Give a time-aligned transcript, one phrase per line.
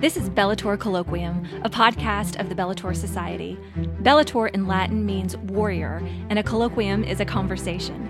[0.00, 3.58] This is Bellator Colloquium, a podcast of the Bellator Society.
[4.02, 8.08] Bellator in Latin means warrior, and a colloquium is a conversation.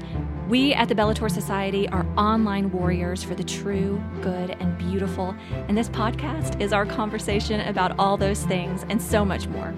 [0.50, 5.34] We at the Bellator Society are online warriors for the true, good, and beautiful,
[5.66, 9.72] and this podcast is our conversation about all those things and so much more.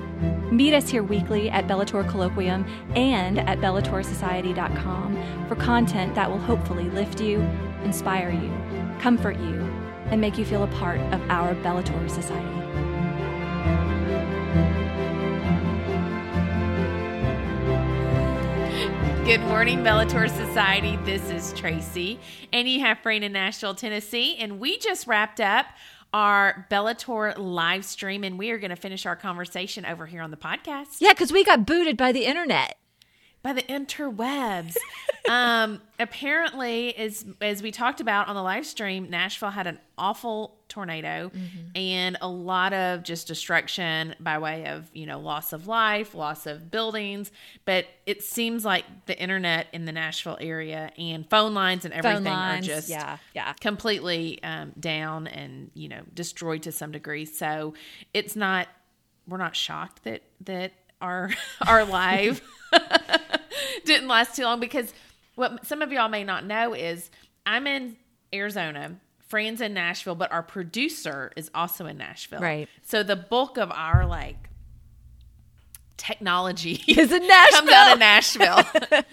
[0.51, 6.91] Meet us here weekly at Bellator Colloquium and at BellatorSociety.com for content that will hopefully
[6.91, 7.41] lift you,
[7.85, 8.51] inspire you,
[8.99, 9.61] comfort you,
[10.11, 12.47] and make you feel a part of our Bellator Society.
[19.25, 20.97] Good morning, Bellator Society.
[21.05, 22.19] This is Tracy,
[22.53, 25.67] and you have Fran in Nashville, Tennessee, and we just wrapped up
[26.13, 30.33] our Bellator live stream, and we are going to finish our conversation over here on
[30.33, 30.97] the podcast.
[30.99, 32.80] Yeah, because we got booted by the internet
[33.43, 34.77] by the interwebs.
[35.29, 40.59] um, apparently, as as we talked about on the live stream, Nashville had an awful
[40.69, 41.77] tornado mm-hmm.
[41.77, 46.47] and a lot of just destruction by way of you know loss of life, loss
[46.47, 47.31] of buildings.
[47.65, 52.25] But it seems like the internet in the Nashville area and phone lines and everything
[52.25, 57.25] lines, are just yeah yeah completely um, down and you know destroyed to some degree.
[57.25, 57.75] So
[58.13, 58.69] it's not
[59.27, 61.31] we're not shocked that that our
[61.67, 62.43] our live
[63.85, 64.93] didn't last too long because
[65.35, 67.11] what some of y'all may not know is
[67.47, 67.97] I'm in
[68.33, 68.97] Arizona,
[69.27, 72.41] Fran's in Nashville, but our producer is also in Nashville.
[72.41, 72.69] Right.
[72.83, 74.51] So the bulk of our like
[75.97, 77.61] technology is in Nashville.
[77.61, 78.65] comes out of Nashville.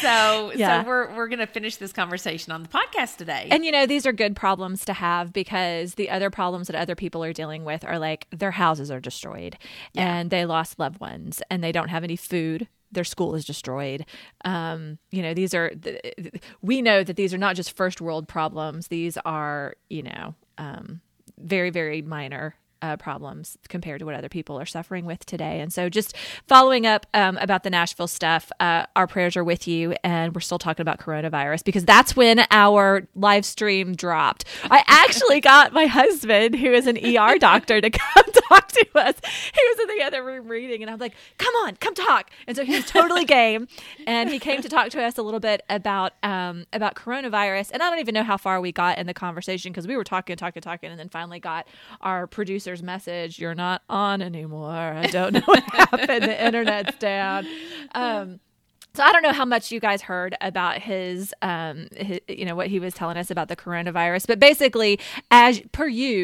[0.00, 0.82] so yeah.
[0.82, 3.48] so we're we're gonna finish this conversation on the podcast today.
[3.50, 6.94] And you know, these are good problems to have because the other problems that other
[6.94, 9.56] people are dealing with are like their houses are destroyed
[9.92, 10.16] yeah.
[10.16, 14.06] and they lost loved ones and they don't have any food their school is destroyed.
[14.44, 15.72] Um, you know, these are,
[16.62, 18.88] we know that these are not just first world problems.
[18.88, 21.00] These are, you know, um,
[21.38, 22.54] very, very minor
[22.84, 25.60] uh, problems compared to what other people are suffering with today.
[25.60, 26.14] And so, just
[26.46, 29.94] following up um, about the Nashville stuff, uh, our prayers are with you.
[30.04, 34.44] And we're still talking about coronavirus because that's when our live stream dropped.
[34.64, 39.14] I actually got my husband, who is an ER doctor, to come talk to us.
[39.22, 42.30] He was in the other room reading, and I was like, come on, come talk.
[42.46, 43.68] And so he was totally game.
[44.06, 47.70] And he came to talk to us a little bit about um, about coronavirus.
[47.72, 50.04] And I don't even know how far we got in the conversation because we were
[50.04, 51.66] talking, talking, talking, and then finally got
[52.00, 54.70] our producer's message, You're not on anymore.
[54.70, 56.22] I don't know what happened.
[56.24, 57.46] The internet's down.
[57.94, 58.40] Um,
[58.94, 62.54] so I don't know how much you guys heard about his, um, his, you know,
[62.54, 65.00] what he was telling us about the coronavirus, but basically,
[65.30, 66.14] as per usual,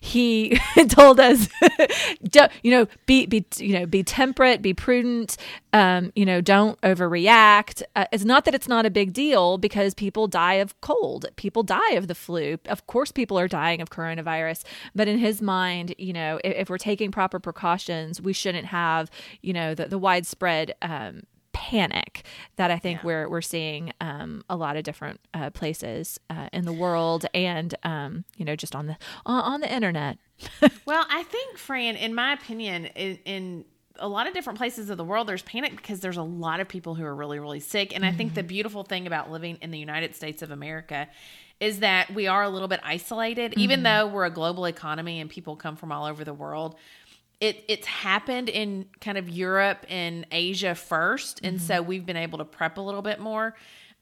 [0.00, 0.58] he
[0.88, 1.48] told us,
[2.62, 5.36] you know, be be you know, be temperate, be prudent,
[5.72, 7.82] um, you know, don't overreact.
[7.94, 11.62] Uh, it's not that it's not a big deal because people die of cold, people
[11.62, 12.58] die of the flu.
[12.66, 14.64] Of course, people are dying of coronavirus,
[14.94, 19.10] but in his mind, you know, if, if we're taking proper precautions, we shouldn't have,
[19.42, 20.74] you know, the the widespread.
[20.82, 21.22] Um,
[21.52, 22.24] panic
[22.56, 23.06] that I think yeah.
[23.06, 27.74] we're we're seeing um, a lot of different uh, places uh, in the world, and
[27.82, 30.18] um, you know, just on the on the internet.
[30.86, 33.64] well, I think, Fran, in my opinion, in, in
[33.98, 36.68] a lot of different places of the world there's panic because there's a lot of
[36.68, 38.48] people who are really really sick and i think the mm-hmm.
[38.48, 41.08] beautiful thing about living in the united states of america
[41.60, 43.60] is that we are a little bit isolated mm-hmm.
[43.60, 46.76] even though we're a global economy and people come from all over the world
[47.40, 51.66] it it's happened in kind of Europe and Asia 1st and mm-hmm.
[51.66, 53.54] so we've been able to prep a little bit more.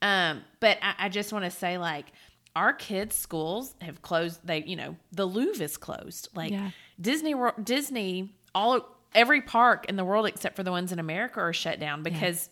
[0.03, 2.07] Um, but I, I just want to say, like,
[2.55, 4.41] our kids' schools have closed.
[4.45, 6.29] They, you know, the Louvre is closed.
[6.35, 6.71] Like yeah.
[7.01, 11.53] Disney, Disney, all every park in the world except for the ones in America are
[11.53, 12.49] shut down because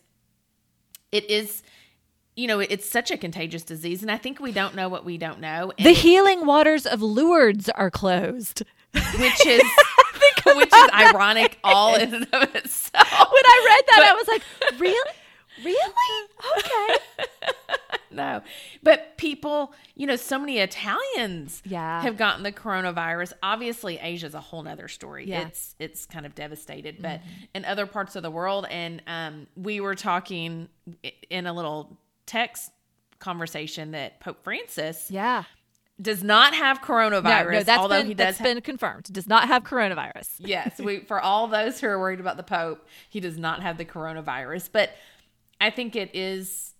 [1.10, 1.18] yeah.
[1.18, 1.62] it is
[2.36, 5.18] you know, it's such a contagious disease, and I think we don't know what we
[5.18, 5.72] don't know.
[5.78, 9.62] And the healing waters of Lourdes are closed, which is
[10.56, 13.08] which is ironic all in and of itself.
[13.08, 15.10] When I read that, but, I was like, really?
[15.62, 16.28] Really?
[16.58, 17.26] Okay.
[18.10, 18.42] no.
[18.82, 22.02] But people, you know, so many Italians yeah.
[22.02, 23.34] have gotten the coronavirus.
[23.42, 25.26] Obviously, Asia's a whole nother story.
[25.26, 25.46] Yeah.
[25.46, 27.00] It's it's kind of devastated.
[27.00, 27.44] But mm-hmm.
[27.54, 30.68] in other parts of the world, and um, we were talking
[31.30, 31.96] in a little
[32.26, 32.70] text
[33.20, 35.44] conversation that Pope Francis yeah
[36.00, 37.44] does not have coronavirus.
[37.44, 39.04] No, no, that's although been, he does that's been confirmed.
[39.12, 40.28] Does not have coronavirus.
[40.38, 43.78] yes, we for all those who are worried about the Pope, he does not have
[43.78, 44.70] the coronavirus.
[44.72, 44.90] But
[45.60, 46.74] I think it is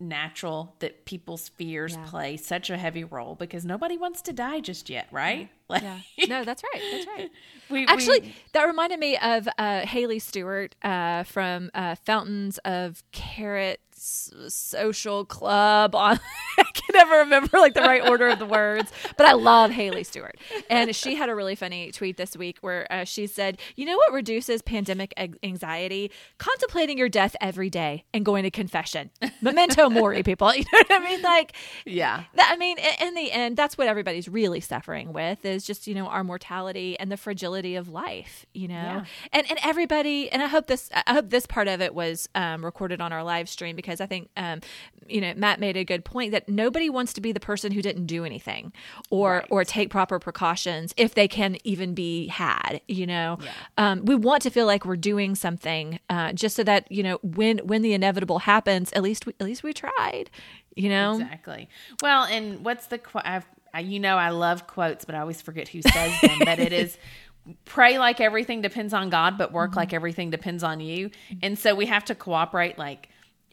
[0.00, 2.04] natural that people's fears yeah.
[2.06, 5.48] play such a heavy role because nobody wants to die just yet, right?
[5.68, 5.98] Like, Yeah.
[6.28, 6.82] No, that's right.
[6.92, 7.30] That's right.
[7.70, 13.02] we, Actually, we- that reminded me of uh, Haley Stewart uh, from uh, Fountains of
[13.12, 15.94] Carrots Social Club.
[15.94, 16.18] On
[16.58, 20.04] I can never remember like the right order of the words, but I love Haley
[20.04, 20.36] Stewart,
[20.70, 23.96] and she had a really funny tweet this week where uh, she said, "You know
[23.96, 25.12] what reduces pandemic
[25.42, 26.10] anxiety?
[26.38, 29.10] Contemplating your death every day and going to confession.
[29.40, 30.52] Memento mori, people.
[30.58, 31.22] You know what I mean?
[31.22, 31.52] Like,
[31.86, 32.24] yeah.
[32.34, 35.94] that, I mean, in the end, that's what everybody's really suffering with is just you
[35.94, 38.44] know our mortality and the fragility of life.
[38.54, 39.04] You know, Yeah.
[39.32, 42.64] and and everybody, and I hope this, I hope this part of it was um,
[42.64, 44.60] recorded on our live stream because I think um,
[45.08, 47.82] you know Matt made a good point that nobody wants to be the person who
[47.82, 48.72] didn't do anything
[49.10, 49.46] or Right.
[49.50, 52.80] or take proper precautions if they can even be had.
[52.88, 53.38] You know,
[53.76, 57.18] um, we want to feel like we're doing something uh, just so that you know
[57.22, 60.30] when when the inevitable happens, at least we, at least we tried.
[60.76, 61.68] You know, Exactly.
[62.02, 63.24] Well, and what's the quote?
[63.26, 66.38] I, you know, I love quotes, but I always forget who says them.
[66.44, 66.96] but it is
[67.64, 71.10] pray like everything depends on God, but work like everything depends on you.
[71.42, 72.78] And so we have to cooperate.
[72.78, 73.08] Like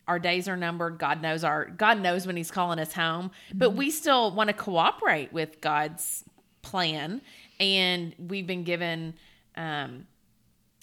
[0.07, 0.97] our days are numbered.
[0.97, 4.53] God knows our God knows when He's calling us home, but we still want to
[4.53, 6.23] cooperate with God's
[6.61, 7.21] plan.
[7.59, 9.15] And we've been given.
[9.55, 10.07] Um,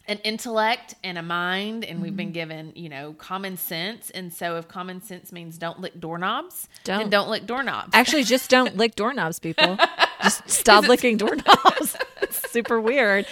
[0.08, 4.56] an intellect and a mind and we've been given you know common sense and so
[4.56, 6.98] if common sense means don't lick doorknobs Don't.
[6.98, 9.78] then don't lick doorknobs Actually, just don't lick doorknobs, people.
[10.22, 11.96] Just stop licking doorknobs.
[12.52, 13.26] super weird.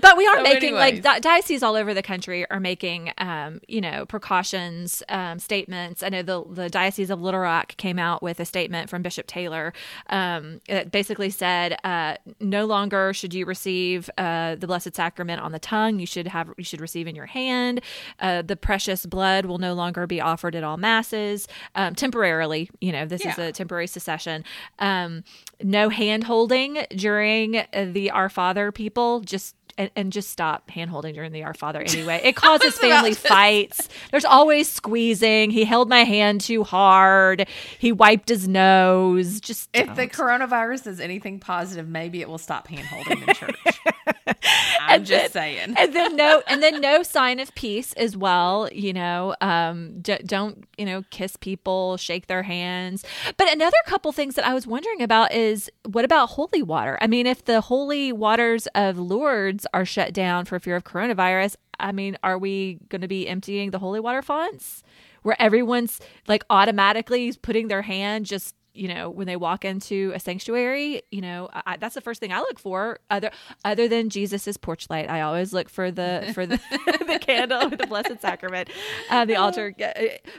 [0.00, 3.60] But we are So making like di- dioceses all over the country are making, um,
[3.66, 6.02] you know, precautions um, statements.
[6.02, 9.26] I know the the diocese of Little Rock came out with a statement from Bishop
[9.26, 9.72] Taylor
[10.08, 15.52] um, that basically said, uh, no longer should you receive uh, the Blessed Sacrament on
[15.52, 15.98] the tongue.
[15.98, 17.80] You should have you should receive in your hand.
[18.20, 22.70] Uh, the precious blood will no longer be offered at all masses um, temporarily.
[22.80, 24.44] You know, this is a temporary secession.
[24.78, 25.24] Um,
[25.62, 28.72] no hand holding during the Our Father.
[28.72, 29.54] People just.
[29.78, 32.20] And, and just stop hand holding during the Our Father anyway.
[32.22, 33.88] It causes family fights.
[34.10, 35.50] There's always squeezing.
[35.50, 37.46] He held my hand too hard.
[37.78, 39.40] He wiped his nose.
[39.40, 40.12] Just if the don't.
[40.12, 43.56] coronavirus is anything positive maybe it will stop hand holding in church
[44.80, 48.92] i'm just saying and then no and then no sign of peace as well you
[48.92, 53.04] know um d- don't you know kiss people shake their hands
[53.36, 57.06] but another couple things that i was wondering about is what about holy water i
[57.06, 61.92] mean if the holy waters of lourdes are shut down for fear of coronavirus i
[61.92, 64.82] mean are we going to be emptying the holy water fonts?
[65.22, 70.20] Where everyone's like automatically putting their hand just you know when they walk into a
[70.20, 73.00] sanctuary you know I, that's the first thing i look for.
[73.10, 73.30] Other
[73.64, 76.60] other than jesus's porch light i always look for the for the,
[77.06, 78.70] the candle with the blessed sacrament
[79.10, 79.74] uh, the altar.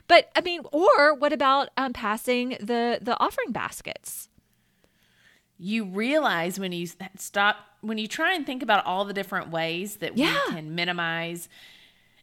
[0.07, 4.28] But i mean or what about um passing the the offering baskets
[5.61, 9.97] you realize when you stop when you try and think about all the different ways
[9.97, 10.33] that Yeah.
[10.47, 11.49] we can minimize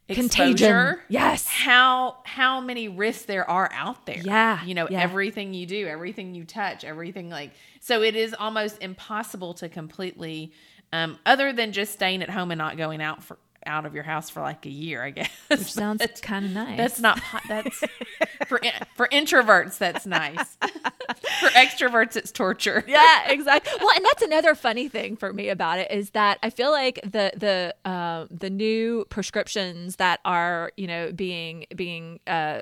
[0.08, 0.98] Contagion.
[1.08, 1.46] Yes.
[1.48, 5.00] how how many risks there are out there Yeah, you know yeah.
[5.00, 7.50] everything you do everything you touch everything like
[7.80, 10.52] so it is almost impossible to completely
[10.92, 13.36] um other than just staying at home and not going out for
[13.66, 16.76] out of your house for like a year i guess which sounds kind of nice
[16.76, 17.76] that's not that's
[18.46, 18.60] for
[18.94, 20.56] for introverts that's nice
[21.40, 23.72] for extroverts it's torture yeah, exactly.
[23.80, 27.00] Well, and that's another funny thing for me about it is that I feel like
[27.02, 32.60] the the uh, the new prescriptions that are you know being being uh,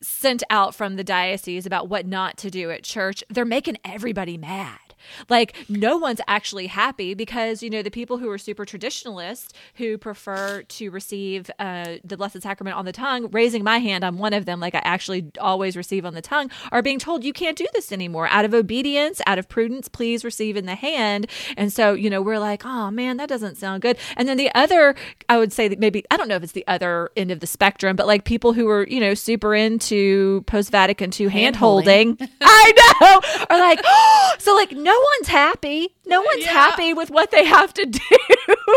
[0.00, 4.36] sent out from the diocese about what not to do at church, they're making everybody
[4.36, 4.87] mad.
[5.28, 9.98] Like no one's actually happy because you know the people who are super traditionalist who
[9.98, 14.32] prefer to receive uh, the Blessed Sacrament on the tongue, raising my hand, I'm one
[14.32, 14.60] of them.
[14.60, 17.92] Like I actually always receive on the tongue, are being told you can't do this
[17.92, 19.88] anymore out of obedience, out of prudence.
[19.88, 21.28] Please receive in the hand.
[21.56, 23.96] And so you know we're like, oh man, that doesn't sound good.
[24.16, 24.94] And then the other,
[25.30, 27.46] I would say that maybe I don't know if it's the other end of the
[27.46, 32.16] spectrum, but like people who are you know super into post Vatican II hand Hand-holding.
[32.18, 32.28] holding.
[32.40, 33.46] I know.
[33.50, 35.94] Are like, oh, so like no one's happy.
[36.06, 36.52] No one's Yeah.
[36.52, 38.00] happy with what they have to do.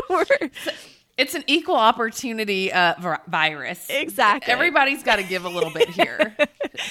[1.17, 4.51] it's an equal opportunity uh, vir- virus Exactly.
[4.51, 6.35] everybody's got to give a little bit here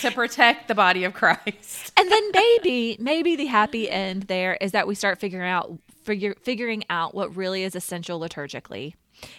[0.01, 4.73] to protect the body of christ and then maybe, maybe the happy end there is
[4.73, 5.73] that we start figuring out
[6.05, 8.95] figure figuring out what really is essential liturgically.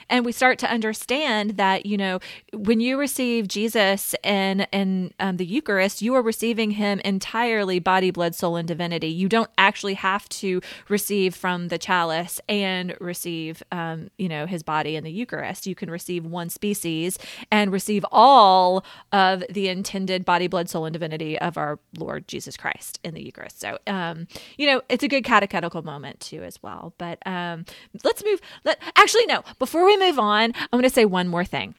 [0.09, 2.19] And we start to understand that you know
[2.53, 8.11] when you receive Jesus in in um, the Eucharist, you are receiving Him entirely, body,
[8.11, 9.07] blood, soul, and divinity.
[9.07, 14.63] You don't actually have to receive from the chalice and receive, um, you know, His
[14.63, 15.65] body in the Eucharist.
[15.65, 17.17] You can receive one species
[17.51, 22.57] and receive all of the intended body, blood, soul, and divinity of our Lord Jesus
[22.57, 23.59] Christ in the Eucharist.
[23.59, 26.93] So, um, you know, it's a good catechetical moment too, as well.
[26.97, 27.65] But um,
[28.03, 28.41] let's move.
[28.65, 29.43] Let actually no.
[29.59, 31.75] Before we move on, I'm going to say one more thing.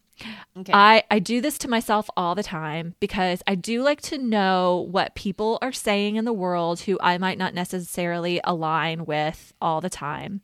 [0.57, 0.73] Okay.
[0.73, 4.87] I, I do this to myself all the time because I do like to know
[4.91, 9.81] what people are saying in the world who I might not necessarily align with all
[9.81, 10.43] the time.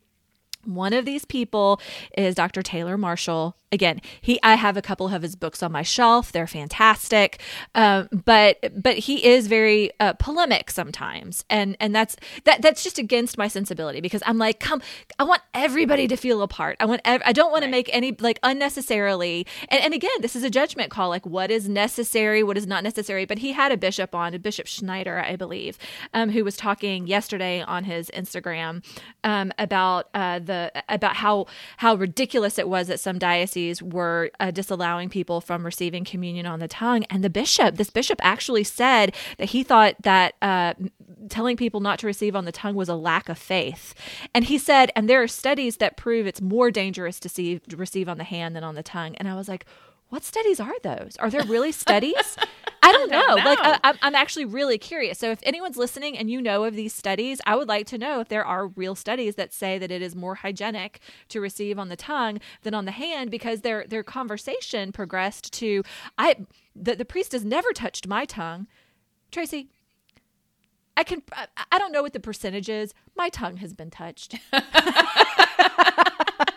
[0.65, 1.81] One of these people
[2.17, 2.63] is Dr.
[2.63, 3.57] Taylor Marshall.
[3.71, 6.33] Again, he I have a couple of his books on my shelf.
[6.33, 7.39] They're fantastic,
[7.75, 12.99] um, but but he is very uh, polemic sometimes, and and that's that that's just
[12.99, 14.81] against my sensibility because I'm like, come,
[15.19, 16.79] I want everybody to feel a part.
[16.81, 17.67] I want ev- I don't want right.
[17.67, 19.47] to make any like unnecessarily.
[19.69, 22.83] And, and again, this is a judgment call, like what is necessary, what is not
[22.83, 23.27] necessary.
[23.27, 25.77] But he had a bishop on, a Bishop Schneider, I believe,
[26.15, 28.83] um, who was talking yesterday on his Instagram
[29.25, 34.51] um, about uh, the about how how ridiculous it was that some dioceses were uh,
[34.51, 37.05] disallowing people from receiving communion on the tongue.
[37.05, 40.75] And the bishop, this bishop, actually said that he thought that uh,
[41.29, 43.95] telling people not to receive on the tongue was a lack of faith.
[44.35, 48.09] And he said, and there are studies that prove it's more dangerous to see, receive
[48.09, 49.15] on the hand than on the tongue.
[49.17, 49.67] And I was like,
[50.09, 51.17] what studies are those?
[51.19, 52.37] Are there really studies?
[52.83, 53.27] I don't know.
[53.27, 53.35] know.
[53.37, 55.19] Like, uh, I, I'm actually really curious.
[55.19, 58.21] So, if anyone's listening and you know of these studies, I would like to know
[58.21, 61.89] if there are real studies that say that it is more hygienic to receive on
[61.89, 65.83] the tongue than on the hand, because their their conversation progressed to,
[66.17, 66.37] I
[66.75, 68.67] the, the priest has never touched my tongue.
[69.31, 69.69] Tracy,
[70.97, 71.23] I can
[71.71, 72.95] I don't know what the percentage is.
[73.17, 74.37] My tongue has been touched.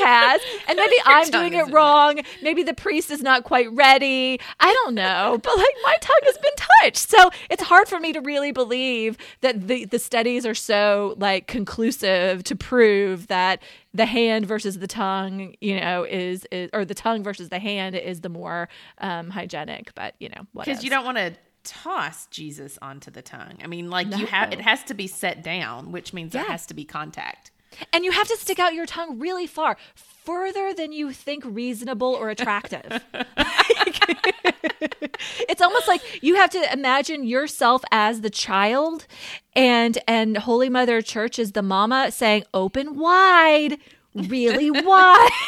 [0.00, 0.40] has.
[0.68, 2.20] And maybe I'm doing it wrong.
[2.42, 4.40] Maybe the priest is not quite ready.
[4.60, 5.38] I don't know.
[5.42, 6.52] But like my tongue has been
[6.82, 7.08] touched.
[7.08, 11.46] So it's hard for me to really believe that the, the studies are so like
[11.46, 13.62] conclusive to prove that
[13.94, 17.96] the hand versus the tongue, you know, is, is or the tongue versus the hand
[17.96, 18.68] is the more
[18.98, 19.94] um, hygienic.
[19.94, 23.58] But you know, because you don't want to toss Jesus onto the tongue.
[23.62, 24.16] I mean, like no.
[24.16, 26.42] you have it has to be set down, which means yeah.
[26.42, 27.50] there has to be contact.
[27.92, 32.14] And you have to stick out your tongue really far, further than you think reasonable
[32.14, 33.02] or attractive.
[35.48, 39.06] it's almost like you have to imagine yourself as the child
[39.54, 43.78] and and Holy Mother Church is the mama saying open wide
[44.28, 45.30] really wide.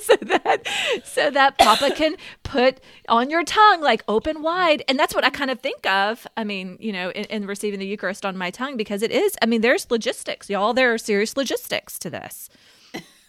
[0.00, 0.66] So that
[1.04, 4.82] so that papa can put on your tongue like open wide.
[4.88, 7.78] And that's what i kind of think of i mean you know in, in, receiving
[7.78, 10.72] the eucharist on my tongue because it is i mean there's logistics y'all.
[10.72, 12.48] There are serious logistics to this.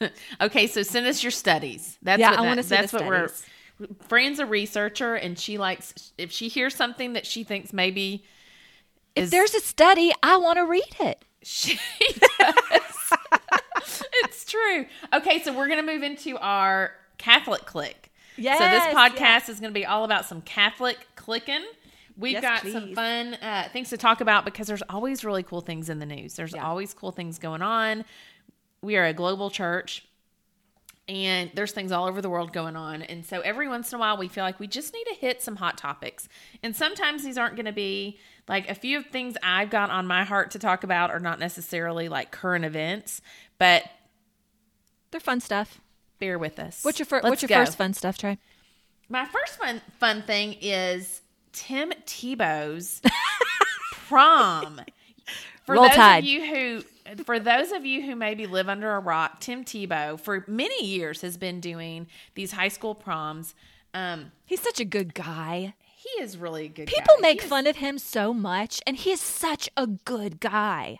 [0.39, 1.97] Okay so send us your studies.
[2.01, 3.29] That's yeah, what i want to see that's what we're
[4.07, 8.23] Fran's a researcher and she likes if she hears something that she thinks maybe
[9.15, 11.25] if is, there's a study i want to read it.
[11.41, 11.77] She
[12.39, 13.13] does
[14.23, 14.85] it's true.
[15.13, 18.11] Okay, so we're going to move into our Catholic click.
[18.37, 19.49] Yes, so this podcast yes.
[19.49, 21.63] is going to be all about some Catholic clicking.
[22.17, 22.73] We've yes, got please.
[22.73, 26.05] some fun uh, things to talk about because there's always really cool things in the
[26.05, 26.35] news.
[26.35, 26.65] There's yeah.
[26.65, 28.05] always cool things going on.
[28.81, 30.05] We are a global church
[31.09, 33.01] and there's things all over the world going on.
[33.01, 35.41] And so every once in a while, we feel like we just need to hit
[35.41, 36.29] some hot topics.
[36.61, 40.05] And sometimes these aren't going to be like a few of things I've got on
[40.05, 43.21] my heart to talk about are not necessarily like current events,
[43.59, 43.83] but
[45.11, 45.79] they're fun stuff.
[46.19, 46.83] Bear with us.
[46.83, 48.37] What's your, fir- what's your first fun stuff, Trey?
[49.07, 51.21] My first fun fun thing is
[51.53, 53.01] Tim Tebow's
[54.07, 54.81] prom.
[55.65, 56.19] For Roll those tide.
[56.19, 60.19] of you who for those of you who maybe live under a rock, Tim Tebow
[60.19, 63.55] for many years has been doing these high school proms.
[63.93, 65.73] Um, He's such a good guy.
[65.95, 66.87] He is really a good.
[66.87, 67.21] People guy.
[67.21, 70.99] make fun of him so much, and he is such a good guy.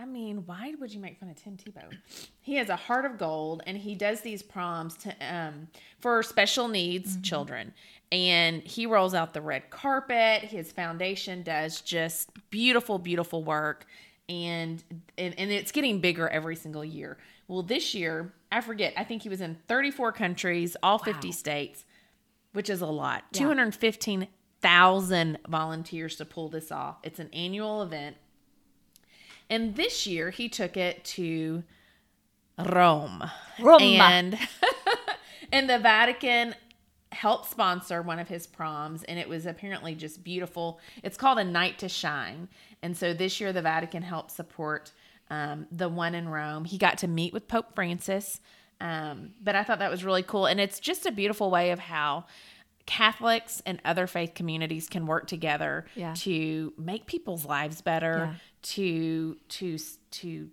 [0.00, 1.92] I mean, why would you make fun of Tim Tebow?
[2.40, 5.66] He has a heart of gold, and he does these proms to um,
[5.98, 7.22] for special needs mm-hmm.
[7.22, 7.74] children.
[8.12, 10.42] And he rolls out the red carpet.
[10.42, 13.86] His foundation does just beautiful, beautiful work,
[14.28, 14.84] and
[15.18, 17.18] and, and it's getting bigger every single year.
[17.48, 18.94] Well, this year, I forget.
[18.96, 21.32] I think he was in 34 countries, all 50 wow.
[21.32, 21.84] states,
[22.52, 23.24] which is a lot.
[23.32, 23.40] Yeah.
[23.40, 26.98] 215,000 volunteers to pull this off.
[27.02, 28.16] It's an annual event
[29.50, 31.62] and this year he took it to
[32.58, 33.24] Rome.
[33.60, 33.82] Rome.
[33.82, 34.38] And
[35.52, 36.54] and the Vatican
[37.10, 40.80] helped sponsor one of his proms and it was apparently just beautiful.
[41.02, 42.48] It's called A Night to Shine.
[42.82, 44.92] And so this year the Vatican helped support
[45.30, 46.64] um, the one in Rome.
[46.64, 48.40] He got to meet with Pope Francis.
[48.80, 50.46] Um, but I thought that was really cool.
[50.46, 52.26] And it's just a beautiful way of how
[52.88, 56.14] Catholics and other faith communities can work together Yeah.
[56.18, 58.34] to make people's lives better, Yeah.
[58.62, 59.78] to to
[60.12, 60.50] to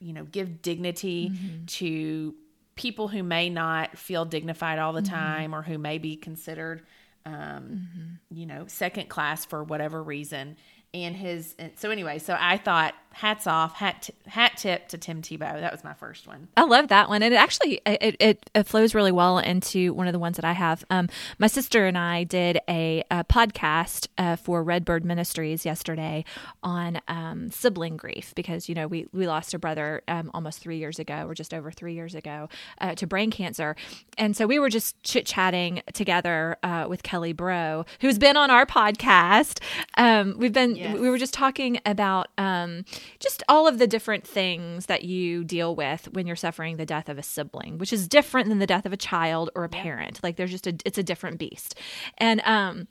[0.00, 1.64] you know give dignity Mm-hmm.
[1.66, 2.34] to
[2.76, 5.14] people who may not feel dignified all the Mm-hmm.
[5.14, 6.84] time or who may be considered
[7.24, 7.88] um,
[8.30, 10.56] you know second class for whatever reason
[10.94, 14.96] and his and so anyway so i thought hats off hat t- hat tip to
[14.98, 18.16] tim tebow that was my first one I love that one, and it actually it,
[18.20, 20.84] it, it flows really well into one of the ones that I have.
[20.90, 26.24] Um, my sister and I did a, a podcast uh, for Redbird Ministries yesterday
[26.62, 30.78] on um, sibling grief because you know we we lost a brother um, almost three
[30.78, 32.48] years ago, or just over three years ago,
[32.80, 33.74] uh, to brain cancer,
[34.16, 38.50] and so we were just chit chatting together uh, with Kelly Breaux, who's been on
[38.50, 39.60] our podcast.
[39.96, 40.98] Um, we've been Yes.
[40.98, 42.84] we were just talking about um,
[43.18, 47.08] just all of the different things that you deal with when you're suffering the death
[47.08, 50.20] of a sibling, which is different than the death of a child or a parent.
[50.22, 51.74] Like there's just a it's a different beast.
[52.18, 52.88] And um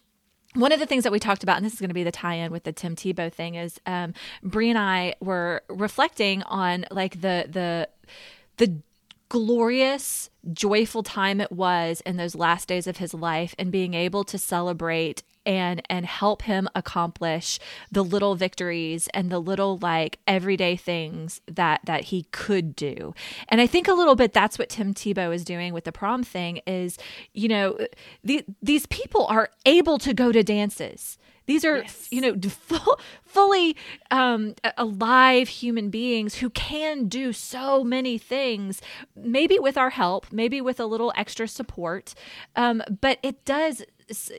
[0.54, 2.12] one of the things that we talked about, and this is going to be the
[2.12, 7.22] tie-in with the Tim Tebow thing, is um, Brie and I were reflecting on like
[7.22, 7.90] the the
[8.58, 8.80] the
[9.30, 14.24] glorious, joyful time it was in those last days of his life, and being able
[14.24, 17.58] to celebrate and and help him accomplish
[17.92, 23.16] the little victories and the little like everyday things that that he could do.
[23.50, 26.24] And I think a little bit that's what Tim Tebow is doing with the prom
[26.24, 26.98] thing is,
[27.34, 27.78] you know,
[28.24, 31.18] the, these people are able to go to dances.
[31.46, 32.10] These are, Yes.
[32.12, 33.78] you know, full, fully
[34.12, 38.82] um, alive human beings who can do so many things,
[39.16, 42.14] maybe with our help, maybe with a little extra support.
[42.58, 43.82] Um, but it does,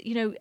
[0.03, 0.35] you know,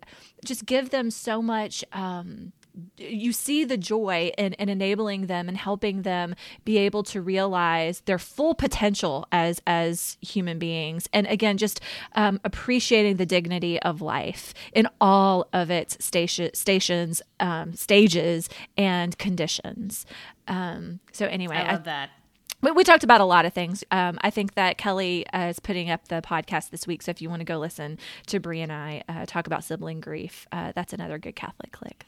[0.45, 1.83] just give them so much.
[1.93, 2.53] Um,
[2.97, 8.01] you see the joy in, in enabling them and helping them be able to realize
[8.01, 11.81] their full potential as as human beings and again just
[12.13, 19.17] um, appreciating the dignity of life in all of its station, stations um, stages and
[19.17, 20.05] conditions
[20.47, 22.11] um, so anyway i I, love that
[22.61, 23.83] we, we talked about a lot of things.
[23.91, 27.01] Um, I think that Kelly uh, is putting up the podcast this week.
[27.01, 27.97] So if you want to go listen
[28.27, 32.05] to Brie and I uh, talk about sibling grief, uh, that's another good Catholic click.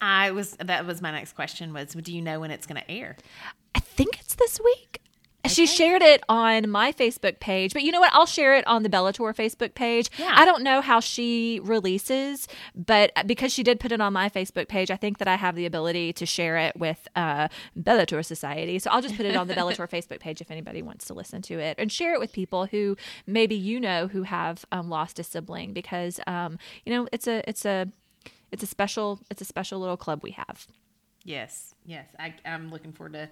[0.00, 2.90] i was that was my next question was do you know when it's going to
[2.90, 3.16] air
[3.74, 5.00] I think it's this week.
[5.46, 8.12] She shared it on my Facebook page, but you know what?
[8.14, 10.10] I'll share it on the Bellator Facebook page.
[10.18, 10.32] Yeah.
[10.34, 14.68] I don't know how she releases, but because she did put it on my Facebook
[14.68, 18.78] page, I think that I have the ability to share it with uh, Bellator Society.
[18.78, 21.42] So I'll just put it on the Bellator Facebook page if anybody wants to listen
[21.42, 25.18] to it and share it with people who maybe you know who have um, lost
[25.18, 27.88] a sibling because um, you know it's a it's a
[28.50, 30.66] it's a special it's a special little club we have.
[31.24, 32.06] Yes, yes.
[32.18, 33.30] I, I'm looking forward to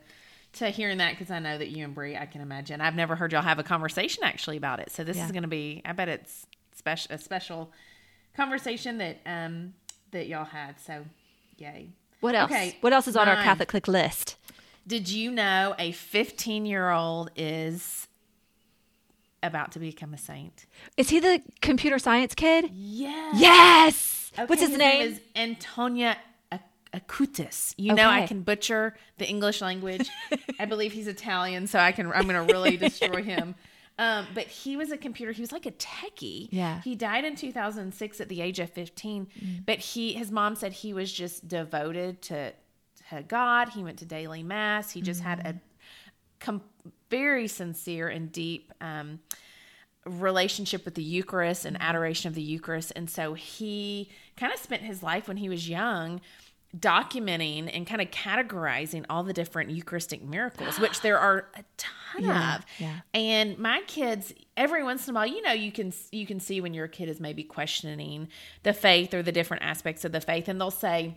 [0.55, 2.81] to hearing that because I know that you and Brie, I can imagine.
[2.81, 5.27] I've never heard y'all have a conversation actually about it, so this Yeah.
[5.27, 5.83] is going to be.
[5.85, 7.71] I bet it's special a special
[8.37, 9.75] conversation that um
[10.11, 10.79] that y'all had.
[10.81, 11.05] So,
[11.59, 11.89] yay.
[12.21, 12.51] What else?
[12.51, 13.37] Okay, what else is on our.
[13.43, 14.37] Catholic click list?
[14.87, 18.09] Did you know a 15 year old is
[19.43, 20.67] about to become a saint?
[20.97, 22.71] Is he the computer science kid?
[22.73, 23.41] Yes.
[23.41, 24.33] Yes.
[24.35, 25.03] Okay, What's his, name?
[25.13, 26.17] is Antonia
[26.95, 27.75] Acutis.
[27.77, 30.09] You know, I can butcher the English language.
[30.59, 32.13] I believe he's Italian, so I can.
[32.13, 33.55] I'm going to really destroy him.
[33.99, 35.33] Um, but he was a computer.
[35.33, 36.49] He was like a techie.
[36.51, 36.81] Yeah.
[36.83, 39.27] He died in 2006 at the age of 15.
[39.27, 39.67] Mm.
[39.67, 42.53] But he, his mom said he was just devoted to
[43.11, 43.69] to God.
[43.71, 44.91] He went to daily mass.
[44.93, 45.51] He just had Mm.
[45.51, 45.61] a
[46.41, 46.63] com-
[47.11, 49.21] very sincere and deep um,
[50.07, 52.93] relationship with the Eucharist and adoration of the Eucharist.
[52.97, 56.21] And so he kind of spent his life when he was young
[56.79, 62.25] documenting and kind of categorizing all the different Eucharistic miracles, which there are a ton
[62.25, 62.65] Yeah, of.
[62.79, 63.01] yeah.
[63.13, 66.61] And my kids, every once in a while, you know, you can you can see
[66.61, 68.29] when your kid is maybe questioning
[68.63, 71.15] the faith or the different aspects of the faith, and they'll say,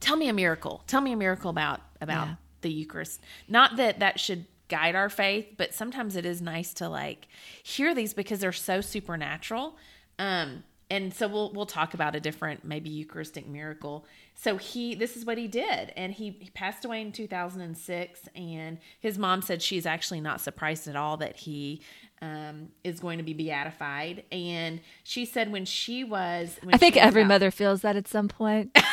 [0.00, 2.34] tell me a miracle tell me a miracle about about Yeah.
[2.62, 6.88] the eucharist not that that should guide our faith but sometimes it is nice to
[6.88, 7.28] like
[7.62, 9.76] hear these because they're so supernatural
[10.18, 15.16] um and so we'll we'll talk about a different maybe eucharistic miracle so he this
[15.16, 19.62] is what he did and he, he passed away in 2006 and his mom said
[19.62, 21.80] she's actually not surprised at all that he
[22.20, 26.94] um, is going to be beatified and she said when she was when I think
[26.96, 28.70] was every about- mother feels that at some point.
[28.76, 28.84] I'm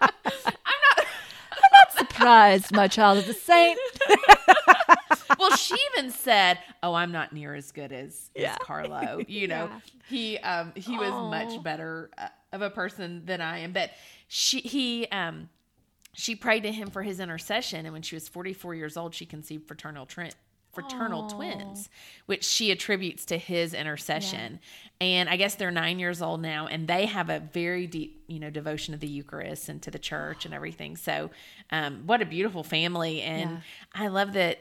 [0.00, 0.14] not.
[1.50, 3.78] I'm not surprised my child is a saint.
[5.64, 8.52] she even said, "Oh, I'm not near as good as, Yeah.
[8.52, 9.78] as Carlo." You know, Yeah.
[10.08, 13.72] he um he was much better uh, of a person than I am.
[13.72, 13.90] But
[14.28, 15.48] she he um
[16.12, 19.26] she prayed to him for his intercession, and when she was 44 years old, she
[19.26, 20.30] conceived fraternal tri-
[20.72, 21.88] fraternal twins,
[22.26, 24.58] which she attributes to his intercession.
[25.00, 28.38] And I guess they're nine years old now, and they have a very deep, you
[28.40, 30.96] know, devotion to the Eucharist and to the church and everything.
[30.96, 31.30] So,
[31.70, 33.22] um, what a beautiful family!
[33.22, 33.60] And Yeah.
[33.94, 34.58] I love that.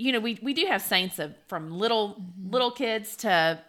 [0.00, 2.50] You know, we we do have saints of from little mm-hmm.
[2.50, 3.60] little kids to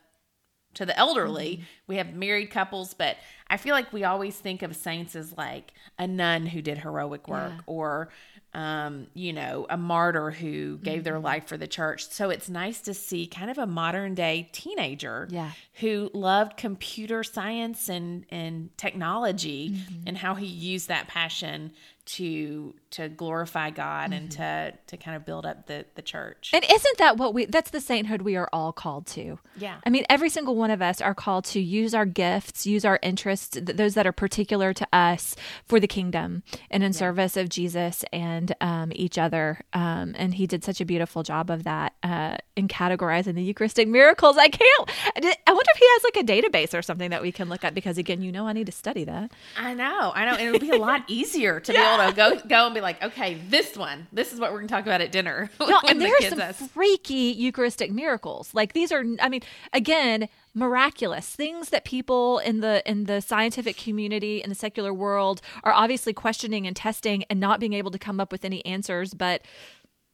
[0.76, 1.58] to the elderly.
[1.58, 1.64] Mm-hmm.
[1.88, 3.18] We have married couples, but
[3.48, 7.28] I feel like we always think of saints as like a nun who did heroic
[7.28, 7.62] work Yeah.
[7.66, 8.10] or
[8.54, 11.24] um, you know, a martyr who gave their mm-hmm.
[11.24, 12.10] life for the church.
[12.10, 15.52] So it's nice to see kind of a modern day teenager Yeah.
[15.76, 21.72] who loved computer science and and technology and how he used that passion
[22.06, 26.52] to to glorify God and to to kind of build up the the church.
[26.54, 29.40] And isn't that what we that's the sainthood we are all called to?
[29.58, 29.78] Yeah.
[29.86, 33.00] I mean, every single one of us are called to use our gifts, use our
[33.02, 35.36] interests, th- those that are particular to us
[35.66, 39.62] for the kingdom and in service of Jesus and um, each other.
[39.74, 43.88] Um, and he did such a beautiful job of that uh, in categorizing the Eucharistic
[43.88, 44.38] miracles.
[44.38, 47.50] I can't, I wonder if he has like a database or something that we can
[47.50, 49.32] look at because, again, you know, I need to study that.
[49.58, 52.16] I know, I know, and it would be a lot easier to be able to
[52.16, 54.86] go go and be like, okay, this one, this is what we're going to talk
[54.86, 55.50] about at dinner.
[55.60, 58.54] No, and the there are some freaky Eucharistic miracles.
[58.54, 59.42] Like these are, I mean,
[59.74, 65.42] again, miraculous things that people in the in the scientific community in the secular world
[65.64, 69.14] are obviously questioning and testing and not being able to come up with any answers.
[69.14, 69.42] But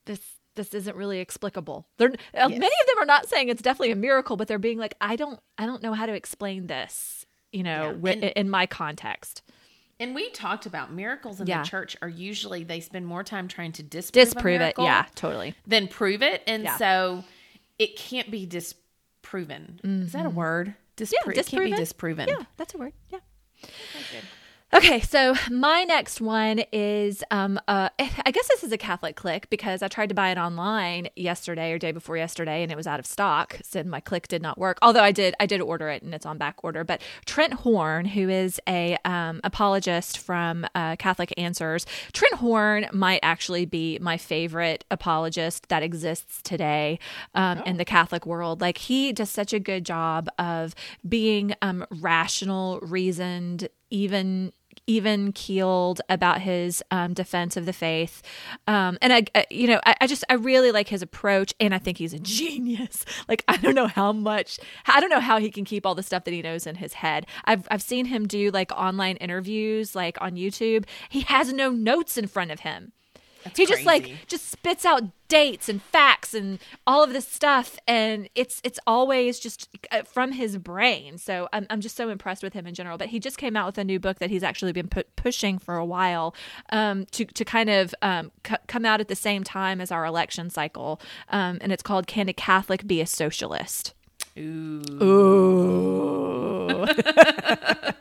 [0.06, 0.20] this
[0.56, 1.88] this isn't really explicable.
[1.98, 4.80] They're uh, many of them are not saying it's definitely a miracle, but they're being
[4.80, 7.26] like, I don't, I don't know how to explain this.
[7.52, 9.42] You know, Yeah, and- in my context,
[10.00, 11.64] And we talked about miracles in Yeah.
[11.64, 14.76] the church are usually they spend more time trying to disprove, disprove it.
[14.78, 15.56] Yeah, totally.
[15.66, 16.78] than prove it, and Yeah.
[16.78, 17.24] so
[17.80, 19.80] it can't be disproven.
[19.84, 20.76] Is that a word?
[20.96, 21.32] Dispro- Mm-hmm.
[21.32, 22.28] Yeah, it can't be disproven.
[22.30, 22.94] Yeah, that's a word.
[23.12, 23.20] Yeah.
[23.64, 24.22] Okay,
[25.02, 29.82] so my next one is um uh I guess this is a Catholic click because
[29.82, 33.00] I tried to buy it online yesterday or day before yesterday and it was out
[33.00, 33.60] of stock.
[33.64, 34.78] Said my click did not work.
[34.82, 36.84] Although I did I did order it and it's on back order.
[36.84, 43.22] But Trent Horn, who is a um, apologist from uh, Catholic Answers, Trent Horn might
[43.24, 47.00] actually be my favorite apologist that exists today
[47.36, 48.60] um, in the Catholic world.
[48.60, 50.76] Like he does such a good job of
[51.08, 54.52] being um, rational, reasoned, even
[54.86, 58.22] even keeled about his um, defense of the faith.
[58.68, 61.74] Um, and I, I you know I, I just i really like his approach and
[61.74, 63.06] i think he's a genius.
[63.28, 66.04] Like i don't know how much i don't know how he can keep all the
[66.04, 67.26] stuff that he knows in his head.
[67.46, 70.86] I've, I've seen him do like online interviews like on youtube.
[71.10, 72.94] He has no notes in front of him
[73.56, 78.30] he just like just spits out dates and facts and all of this stuff and
[78.34, 82.54] it's it's always just uh, from his brain so I'm, I'm just so impressed with
[82.54, 84.72] him in general but he just came out with a new book that he's actually
[84.72, 86.34] been pu- pushing for a while
[86.72, 90.06] um, to, to kind of um, c- come out at the same time as our
[90.06, 93.94] election cycle um, and it's called can a catholic be a socialist
[94.38, 94.82] Ooh.
[95.02, 95.57] Ooh.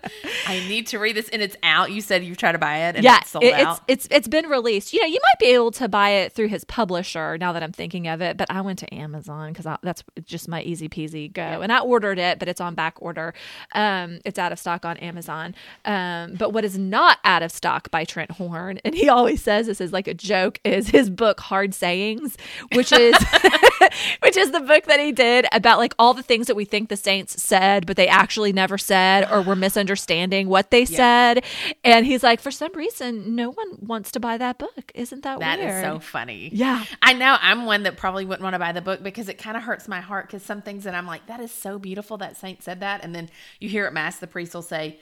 [0.47, 1.91] I need to read this, and it's out.
[1.91, 3.81] You said you tried to buy it, and yeah, it's sold it- out.
[3.89, 4.93] it's it's it's been released.
[4.93, 7.37] You know, you might be able to buy it through his publisher.
[7.39, 10.63] Now that I'm thinking of it, but I went to Amazon because that's just my
[10.63, 13.35] easy peasy go, and I ordered it, but it's on back order.
[13.75, 15.55] Um, it's out of stock on Amazon.
[15.85, 19.67] Um, but what is not out of stock by Trent Horn, and he always says
[19.67, 22.37] this is like a joke, is his book Hard Sayings,
[22.73, 23.15] which is
[24.23, 26.89] which is the book that he did about like all the things that we think
[26.89, 31.45] the saints said, but they actually never said, or we're misunderstanding what they said.
[31.85, 34.93] And he's like, for some reason, no one wants to buy that book.
[34.95, 35.85] Isn't that, That is weird?
[35.85, 36.51] so funny.
[36.53, 36.85] Yeah.
[37.03, 39.57] I know I'm one that probably wouldn't want to buy the book because it kind
[39.57, 42.37] of hurts my heart because some things that I'm like, that is so beautiful that
[42.37, 43.03] saint said that.
[43.05, 43.29] And then
[43.61, 44.99] you hear at Mass, the priest will say,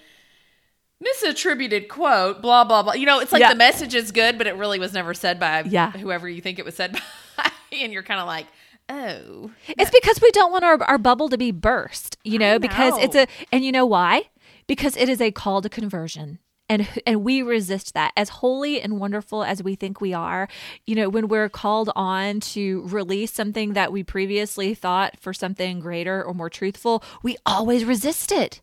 [1.03, 2.94] misattributed quote, blah, blah, blah.
[2.94, 3.51] You know, it's like Yeah.
[3.51, 5.90] the message is good, but it really was never said by Yeah.
[5.90, 6.92] whoever you think it was said
[7.37, 7.51] by.
[7.73, 8.47] and you're kind of like,
[8.88, 9.51] oh.
[9.68, 13.16] It's because we don't want our, our bubble to be burst, you know, because it's
[13.16, 14.31] a, and you know why?
[14.66, 16.38] Because it is a call to conversion.
[16.66, 20.49] And, and we resist that as holy and wonderful as we think we are
[20.87, 25.79] you know when we're called on to release something that we previously thought for something
[25.79, 28.62] greater or more truthful we always resist it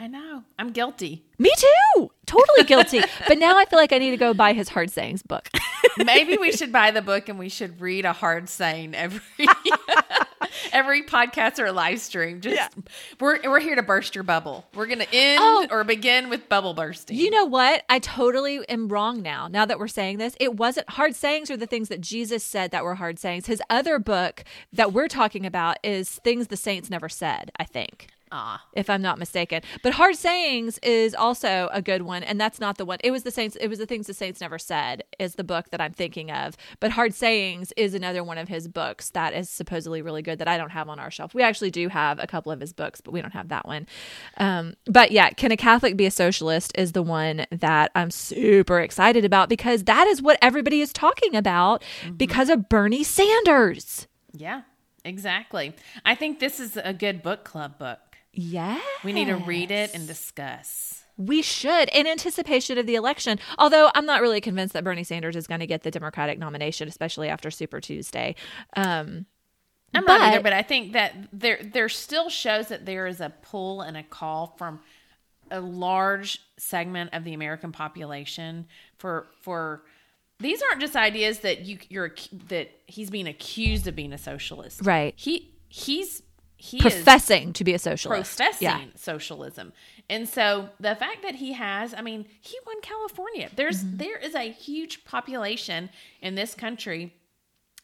[0.00, 0.42] I know.
[0.58, 1.24] I'm guilty.
[1.38, 4.68] me too totally guilty but now i feel like i need to go buy his
[4.70, 5.48] hard sayings book
[5.98, 9.20] Maybe we should buy the book and we should read a hard saying every
[10.72, 12.40] every podcast or live stream.
[12.40, 12.68] Just Yeah.
[13.20, 14.64] we're we're here to burst your bubble.
[14.74, 15.66] We're gonna end Oh.
[15.70, 17.16] or begin with bubble bursting.
[17.16, 17.84] You know what?
[17.88, 19.46] I totally am wrong now.
[19.46, 22.70] Now that we're saying this, it wasn't hard sayings are the things that Jesus said
[22.72, 23.46] that were hard sayings.
[23.46, 28.08] His other book that we're talking about is things the saints never said, I think.
[28.36, 28.64] Ah.
[28.72, 29.62] if I'm not mistaken.
[29.84, 32.98] But Hard Sayings is also a good one, and that's not the one.
[33.04, 33.56] It was the Saints.
[33.60, 36.56] It was the things the Saints never said is the book that I'm thinking of.
[36.80, 40.48] But Hard Sayings is another one of his books that is supposedly really good that
[40.48, 41.32] I don't have on our shelf.
[41.32, 43.86] We actually do have a couple of his books, but we don't have that one.
[44.36, 48.80] Um, but yeah, Can a Catholic Be a Socialist is the one that I'm super
[48.80, 51.84] excited about because that is what everybody is talking about
[52.16, 54.08] because of Bernie Sanders.
[54.32, 54.62] Yeah,
[55.04, 55.74] exactly.
[56.04, 57.98] I think this is a good book club book.
[58.34, 58.80] Yeah.
[59.04, 61.04] We need to read it and discuss.
[61.16, 63.38] We should, in anticipation of the election.
[63.58, 66.88] Although I'm not really convinced that Bernie Sanders is going to get the Democratic nomination,
[66.88, 68.34] especially after Super Tuesday.
[68.76, 69.26] Um,
[69.94, 73.20] I'm But- not either, but I think that there there still shows that there is
[73.20, 74.80] a pull and a call from
[75.52, 78.66] a large segment of the American population
[78.98, 79.84] for for
[80.40, 82.12] these aren't just ideas that you you're
[82.48, 84.80] that he's being accused of being a socialist.
[84.82, 85.14] Right.
[85.16, 86.22] He he's
[86.56, 88.36] he professing to be a socialist.
[88.38, 88.80] professing Yeah.
[88.96, 89.72] socialism.
[90.10, 93.50] And so the fact that he has, I mean, he won California.
[93.54, 93.96] There's Mm-hmm.
[93.98, 95.90] there is a huge population
[96.20, 97.14] in this country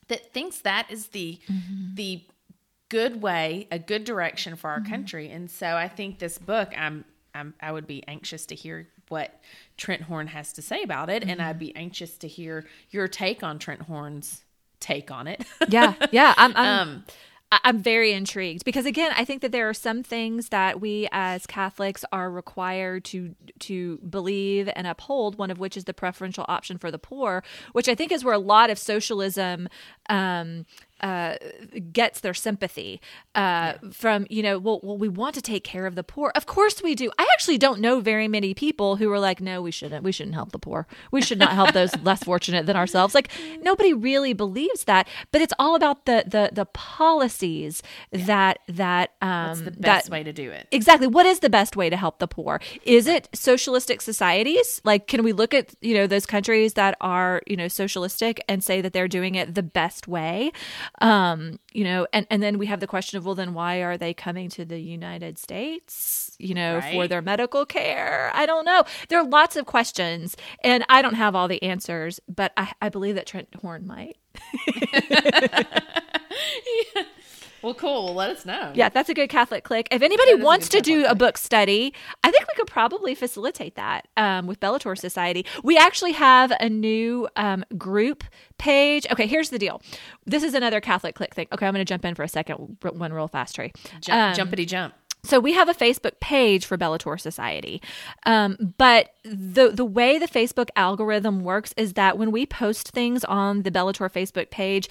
[0.08, 1.94] that thinks that is the Mm-hmm.
[1.94, 2.22] the
[2.88, 4.84] good way, a good direction for Mm-hmm.
[4.84, 5.30] our country.
[5.30, 7.04] And so I think this book I'm
[7.34, 9.40] I'm I would be anxious to hear what
[9.76, 11.48] Trent Horn has to say about it and Mm-hmm.
[11.48, 14.42] I'd be anxious to hear your take on Trent Horn's
[14.78, 15.44] take on it.
[15.68, 16.32] yeah, yeah.
[16.36, 17.04] I'm, I'm, um
[17.52, 21.46] I'm very intrigued because again, I think that there are some things that we as
[21.46, 25.36] Catholics are required to to believe and uphold.
[25.36, 28.34] One of which is the preferential option for the poor, which I think is where
[28.34, 29.68] a lot of socialism
[30.08, 30.64] um,
[31.02, 31.36] uh,
[31.92, 33.00] gets their sympathy
[33.34, 34.26] uh, from.
[34.30, 36.32] You know, well, well, we want to take care of the poor.
[36.34, 37.10] Of course, we do.
[37.18, 40.04] I actually don't know very many people who are like, no, we shouldn't.
[40.04, 40.86] We shouldn't help the poor.
[41.10, 43.14] We should not help those less fortunate than ourselves.
[43.14, 43.30] Like
[43.62, 45.08] nobody really believes that.
[45.32, 47.82] But it's all about the the the policies
[48.12, 50.66] that that um What's the that best way to do it?
[50.70, 55.06] exactly what is the best way to help the poor is it socialistic societies like
[55.06, 58.80] can we look at you know those countries that are you know socialistic and say
[58.80, 60.52] that they're doing it the best way
[61.00, 63.96] um you know and and then we have the question of well then why are
[63.96, 68.30] they coming to the united states you know for their medical care?
[68.34, 68.84] I don't know.
[69.08, 72.88] There are lots of questions and i don't have all the answers but i, I
[72.88, 74.16] believe that trent horn might
[77.62, 78.06] Well, cool.
[78.06, 78.72] Well, let us know.
[78.74, 79.88] Yeah, that's a good Catholic click.
[79.90, 81.94] If anybody That wants to good do Catholic a book study,
[82.24, 85.44] I think we could probably facilitate that um, with Bellator Society.
[85.62, 88.24] We actually have a new um, group
[88.58, 89.06] page.
[89.10, 89.82] Okay, here's the deal.
[90.26, 91.46] This is another Catholic click thing.
[91.52, 93.72] Okay, I'm going to jump in for a second, one real fast, Trey.
[94.00, 94.94] Jump, Um, jumpity jump.
[95.22, 97.82] So we have a Facebook page for Bellator Society,
[98.26, 103.24] um, but the the way the Facebook algorithm works is that when we post things
[103.24, 104.88] on the Bellator Facebook page,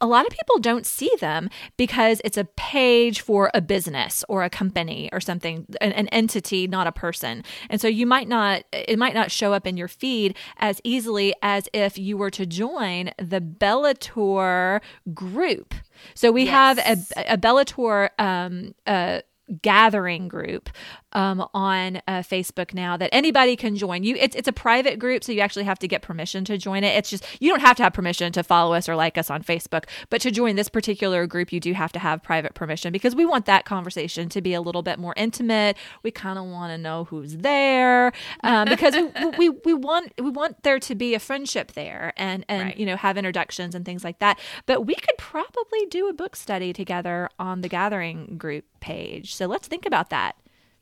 [0.00, 4.44] a lot of people don't see them because it's a page for a business or
[4.44, 8.62] a company or something, an, an entity, not a person, and so you might not
[8.72, 12.46] it might not show up in your feed as easily as if you were to
[12.46, 14.80] join the Bellator
[15.12, 15.74] group.
[16.14, 16.96] So we have a,
[17.32, 19.20] a Bellator um, uh,
[19.62, 20.68] gathering group
[21.12, 24.02] um, on uh, Facebook now that anybody can join.
[24.02, 26.84] You, it's it's a private group, so you actually have to get permission to join
[26.84, 26.96] it.
[26.96, 29.42] It's just you don't have to have permission to follow us or like us on
[29.42, 33.14] Facebook, but to join this particular group, you do have to have private permission because
[33.14, 35.76] we want that conversation to be a little bit more intimate.
[36.02, 38.94] We kind of want to know who's there um, because
[39.38, 42.76] we, we we want we want there to be a friendship there and and Right.
[42.78, 44.38] you know have introductions and things like that.
[44.66, 49.34] But we could probably do a book study together on the gathering group page.
[49.34, 50.36] So let's think about that.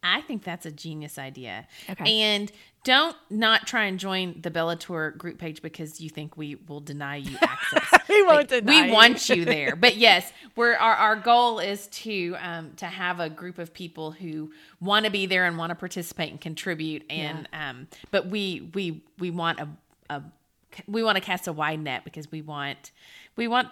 [0.07, 1.67] I think that's a genius idea.
[1.89, 2.21] Okay.
[2.23, 2.53] And
[2.85, 7.17] don't not try and join the Bellator group page because you think we will deny
[7.17, 7.89] you access.
[8.11, 8.93] We won't Like, deny We you.
[8.93, 9.75] want you there.
[9.77, 14.11] But yes, we're our, our goal is to um to have a group of people
[14.13, 18.71] who want to be there and want to participate and contribute and um but we
[18.75, 19.69] we we want a,
[20.11, 20.23] a
[20.87, 22.91] we want to cast a wide net because we want
[23.37, 23.69] we want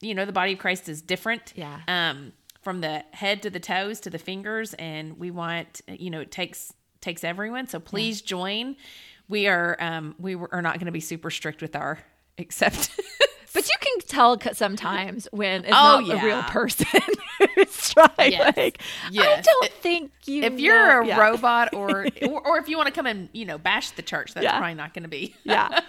[0.00, 1.80] you know the body of Christ is different Yeah.
[1.88, 6.20] um from the head to the toes to the fingers and we want you know
[6.20, 8.76] it takes takes everyone so please join
[9.28, 11.98] we are um we are not going to be super strict with our
[12.38, 12.90] accept
[13.54, 16.86] But you can tell sometimes when it's Oh, not a real person
[17.54, 18.32] who's trying.
[18.32, 18.56] Yes.
[18.56, 18.80] Like,
[19.14, 20.42] I don't think you.
[20.44, 21.20] if you're a yeah.
[21.20, 24.32] robot or, or or if you want to come and you know bash the church
[24.32, 24.56] that's Yeah.
[24.56, 25.80] probably not going to be yeah,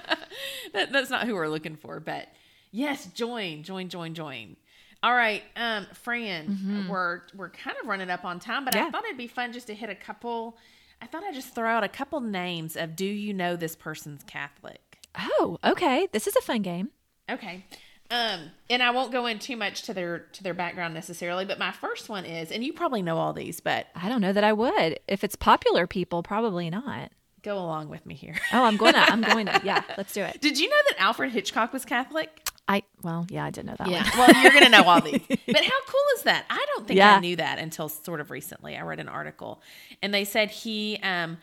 [0.73, 2.27] that, that's not who we're looking for but
[2.71, 4.57] yes join join join join
[5.03, 8.91] all right um fran we're we're kind of running up on time but i Mm-hmm.
[8.91, 10.57] Thought it'd be fun just to hit a couple
[11.01, 14.23] i thought i'd just throw out a couple names of do you know this person's
[14.23, 14.79] catholic
[15.15, 16.07] Oh, okay.
[16.11, 16.89] This is a fun game.
[17.29, 17.63] okay
[18.09, 21.59] Um, and I won't go in too much to their to their background necessarily, but
[21.59, 24.43] my first one is, and you probably know all these, but I don't know that
[24.43, 24.99] I would.
[25.07, 27.11] If it's popular people, probably not.
[27.43, 28.35] go along with me here.
[28.53, 28.99] Oh, I'm going to.
[29.01, 29.61] I'm going to.
[29.63, 30.41] Yeah, let's do it.
[30.41, 32.42] Did you know that Alfred Hitchcock was Catholic?
[32.67, 33.89] I well, yeah, I did know that.
[33.89, 34.03] Yeah.
[34.17, 34.29] one.
[34.31, 35.19] Well, you're going to know all these.
[35.27, 36.45] But how cool is that?
[36.49, 37.15] I don't think Yeah.
[37.15, 38.77] I knew that until sort of recently.
[38.77, 39.61] I read an article
[40.01, 41.37] and they said he um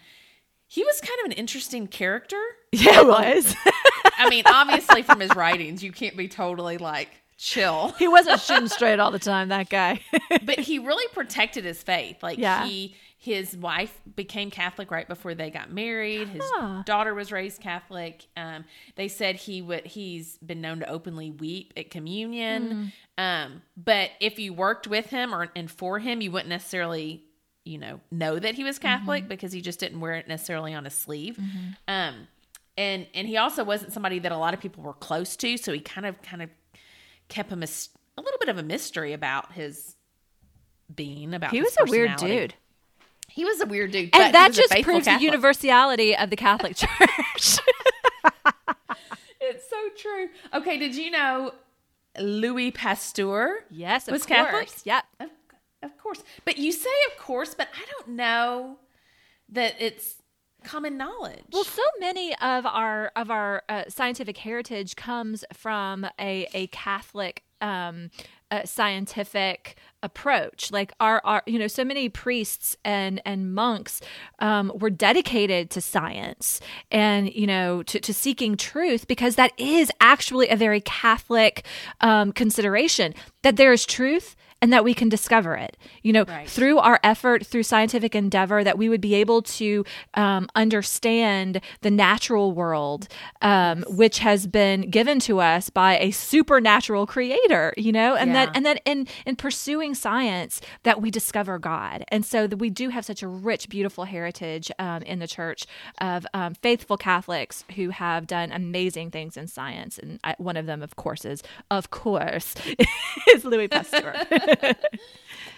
[0.67, 2.41] he was kind of an interesting character.
[2.73, 3.55] Yeah, it was.
[4.17, 7.89] I mean, obviously from his writings, you can't be totally like chill.
[7.99, 9.49] he wasn't shooting straight all the time.
[9.49, 10.01] That guy.
[10.45, 12.23] But he really protected his faith.
[12.23, 12.65] Like Yeah.
[12.67, 16.27] he his wife became Catholic right before they got married.
[16.29, 16.83] His Huh.
[16.87, 18.27] daughter was raised Catholic.
[18.35, 18.65] Um,
[18.97, 22.93] they said he would he's been known to openly weep at communion.
[23.19, 27.23] Um, but if you worked with him or and for him, you wouldn't necessarily
[27.67, 30.85] you know know that he was Catholic because he just didn't wear it necessarily on
[30.87, 31.39] his sleeve.
[31.87, 32.27] Um,
[32.79, 35.75] and and he also wasn't somebody that a lot of people were close to, so
[35.75, 36.49] he kind of kind of
[37.29, 39.95] kept a mis- a little bit of a mystery about his
[40.95, 42.55] being about he was a weird dude,
[43.31, 45.19] He was a weird dude, and that just proves Catholic.
[45.21, 47.59] the universality of the Catholic Church.
[49.43, 50.29] It's so true.
[50.55, 51.53] Okay, did you know
[52.19, 53.65] Louis Pasteur?
[53.71, 54.39] yes, of Was course.
[54.39, 54.69] Catholic?
[54.85, 55.05] Yep.
[55.21, 55.31] Of,
[55.83, 58.77] of course, but you say of course, but I don't know
[59.49, 60.17] that it's
[60.63, 61.43] common knowledge.
[61.53, 67.43] Well, so many of our of our uh, scientific heritage comes from a a Catholic
[67.63, 68.11] um,
[68.51, 70.71] uh, scientific approach.
[70.71, 74.01] Like our our you know so many priests and and monks
[74.39, 76.61] um, were dedicated to science
[76.91, 81.67] and you know to, to seeking truth because that is actually a very Catholic
[82.01, 85.77] um, consideration that there is truth and that we can discover it.
[86.03, 86.49] You know Right.
[86.49, 91.91] through our effort through scientific endeavor that we would be able to um, understand the
[91.91, 93.09] natural world
[93.43, 98.15] um, which has been given to us by a supernatural creator you know?
[98.15, 98.47] And Yeah.
[98.47, 102.05] that and that in in pursuing science that we discover god.
[102.09, 105.67] And so that we do have such a rich beautiful heritage um, in the church
[106.01, 109.99] of um, faithful catholics who have done amazing things in science.
[109.99, 112.55] And I, one of them of course is of course
[113.35, 114.15] is louis pasteur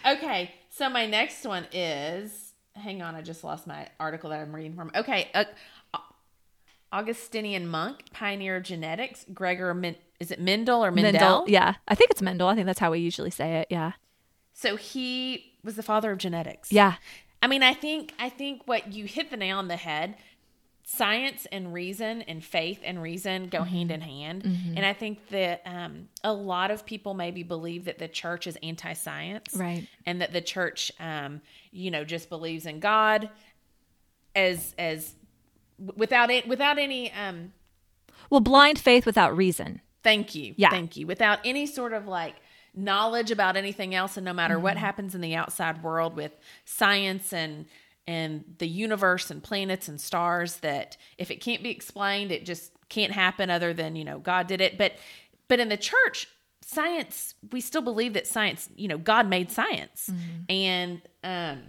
[0.04, 4.54] Okay, so my next one is hang on, I just lost my article that I'm
[4.54, 4.90] reading from.
[4.94, 5.44] Okay, uh,
[6.92, 11.12] Augustinian monk, pioneer of genetics, Gregor Min- is it Mendel or Mendel?
[11.12, 11.44] Mendel.
[11.48, 12.48] Yeah, I think it's Mendel.
[12.48, 13.68] I think that's how we usually say it.
[13.70, 13.92] Yeah.
[14.52, 16.70] So he was the father of genetics.
[16.70, 16.94] Yeah.
[17.42, 20.16] I mean, I think I think what you hit the nail on the head.
[20.94, 25.62] Science and reason and faith and reason go hand in hand, and I think that
[25.64, 29.86] um, a lot of people maybe believe that the church is anti-science, Right.
[30.04, 33.30] And that the church, um, you know, just believes in God
[34.34, 35.14] as as
[35.96, 37.52] without it without any um,
[38.30, 39.80] Well, blind faith without reason.
[40.02, 40.54] Thank you.
[40.56, 40.70] Yeah.
[40.70, 41.06] Thank you.
[41.06, 42.34] Without any sort of like
[42.74, 44.84] knowledge about anything else and no matter what Mm-hmm.
[44.84, 46.32] happens in the outside world with
[46.64, 47.66] science and
[48.06, 52.72] and the universe and planets and stars that if it can't be explained it just
[52.88, 54.76] can't happen other than, you know, God did it.
[54.76, 54.94] But
[55.48, 56.28] but in the church
[56.60, 60.10] science we still believe that science, you know, God made science.
[60.10, 60.50] Mm-hmm.
[60.50, 61.62] And um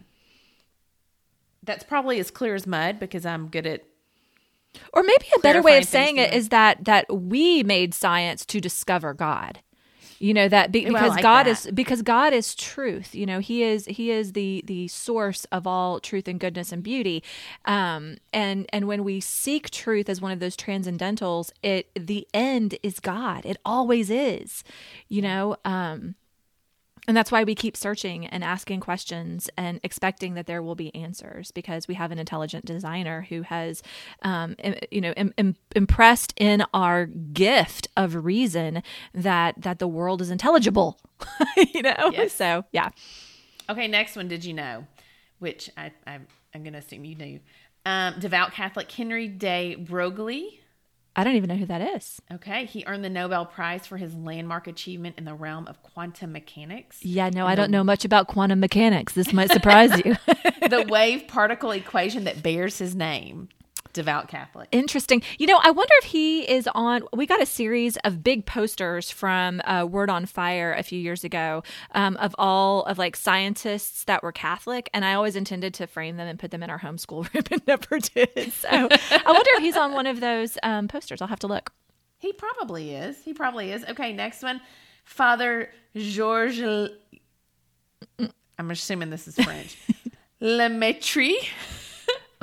[1.64, 3.84] that's probably as clear as mud because I'm good at
[4.92, 8.60] Or maybe a better way of saying it is that that we made science to
[8.60, 9.60] discover God.
[10.24, 11.66] You know that be, because like God that.
[11.66, 13.14] is because God is truth.
[13.14, 16.82] You know He is He is the the source of all truth and goodness and
[16.82, 17.22] beauty.
[17.66, 22.78] Um, and and when we seek truth as one of those transcendentals, it the end
[22.82, 23.46] is God.
[23.46, 24.64] It always is.
[25.10, 25.58] You know.
[25.66, 26.16] Um,
[27.08, 30.94] and that's why we keep searching and asking questions and expecting that there will be
[30.96, 33.82] answers because we have an intelligent designer who has
[34.22, 38.82] um, im- you know im- im- impressed in our gift of reason
[39.14, 41.00] that that the world is intelligible
[41.74, 42.34] you know Yes.
[42.34, 42.90] so yeah
[43.70, 44.28] Okay, next one.
[44.28, 44.86] Did you know?
[45.40, 46.20] Which I, I
[46.54, 47.40] I'm gonna assume you knew.
[47.86, 50.60] Um, devout Catholic Henry de Broglie.
[51.16, 54.14] I don't even know who that is Okay, he earned the Nobel Prize for his
[54.16, 57.04] landmark achievement in the realm of quantum mechanics.
[57.04, 60.16] yeah no i don't know much about quantum mechanics this might surprise you
[60.70, 63.50] the wave particle equation that bears his name.
[63.94, 64.70] Devout Catholic.
[64.72, 65.22] Interesting.
[65.38, 67.04] You know, I wonder if he is on.
[67.14, 71.24] We got a series of big posters from uh, Word on Fire a few years
[71.24, 75.88] ago um, of all of like scientists that were Catholic, and I always intended to
[75.88, 78.52] frame them and put them in our homeschool room and never did.
[78.54, 78.88] So I
[79.26, 81.22] wonder if he's on one of those um, posters.
[81.22, 81.72] I'll have to look.
[82.18, 83.22] He probably is.
[83.24, 83.84] He probably is.
[83.86, 84.62] Okay, next one.
[85.04, 86.90] Father Georges.
[88.58, 89.78] I'm assuming this is French.
[90.40, 91.34] Le Lemaitre.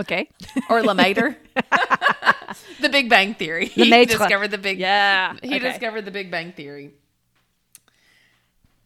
[0.01, 0.29] Okay.
[0.69, 1.37] or Lemaitre.
[2.81, 3.67] the Big Bang Theory.
[3.67, 4.19] He Lemaitre.
[4.19, 5.35] discovered the Big Yeah.
[5.43, 5.59] He Okay.
[5.59, 6.93] discovered the Big Bang Theory.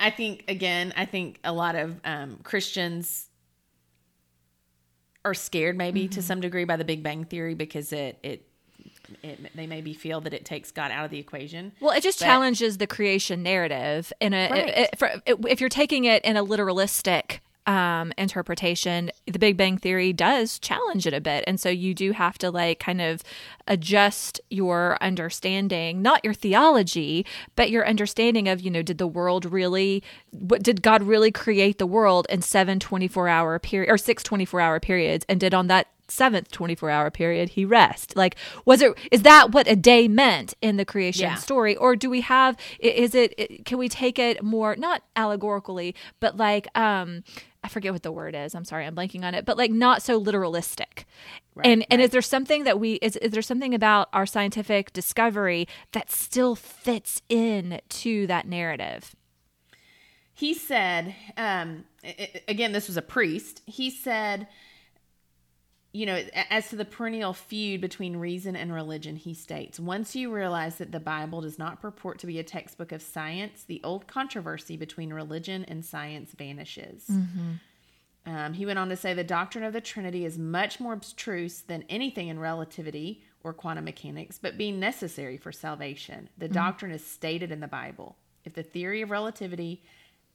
[0.01, 3.29] I think again, I think a lot of um, Christians
[5.25, 6.11] are scared maybe Mm-hmm.
[6.15, 8.47] to some degree by the Big Bang Theory because it it
[9.23, 11.73] it they maybe feel that it takes God out of the equation.
[11.81, 14.69] Well, it just But- challenges the creation narrative in a Right.
[14.69, 15.11] it- for,
[15.47, 21.07] if you're taking it in a literalistic um, interpretation, the Big Bang Theory does challenge
[21.07, 23.23] it a bit, and so you do have to like kind of
[23.67, 27.25] adjust your understanding, not your theology,
[27.57, 31.79] but your understanding of you know did the world really, what did God really create
[31.79, 35.67] the world in seven 24 hour period or six 24 hour periods, and did on
[35.69, 38.15] that seventh 24 hour period he rest?
[38.15, 38.37] Like
[38.67, 41.37] was it is that what a day meant in the creation Yeah.
[41.37, 41.75] story?
[41.77, 46.67] Or do we have is it can we take it more not allegorically but like
[46.77, 47.25] um
[47.65, 48.55] i forget what the word is.
[48.55, 49.45] I'm sorry i'm blanking on it.
[49.45, 51.05] But like not so literalistic.
[51.65, 55.67] And and is there something that we is, is there something about our scientific discovery
[55.93, 59.17] that still fits in to that narrative?
[60.33, 61.85] He said um
[62.47, 63.63] again this was a priest.
[63.67, 64.47] He said
[65.95, 70.31] you know as to the perennial feud between reason and religion he states once you
[70.31, 74.07] realize that the bible does not purport to be a textbook of science the old
[74.07, 77.09] controversy between religion and science vanishes
[78.27, 81.61] um, he went on to say the doctrine of the Trinity is much more abstruse
[81.61, 86.31] than anything in relativity or quantum mechanics, but being necessary for salvation.
[86.39, 88.17] The doctrine is stated in the Bible.
[88.45, 89.83] If the theory of relativity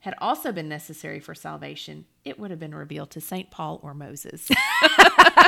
[0.02, 3.50] had also been necessary for salvation, it would have been revealed to St.
[3.50, 4.48] Paul or Moses.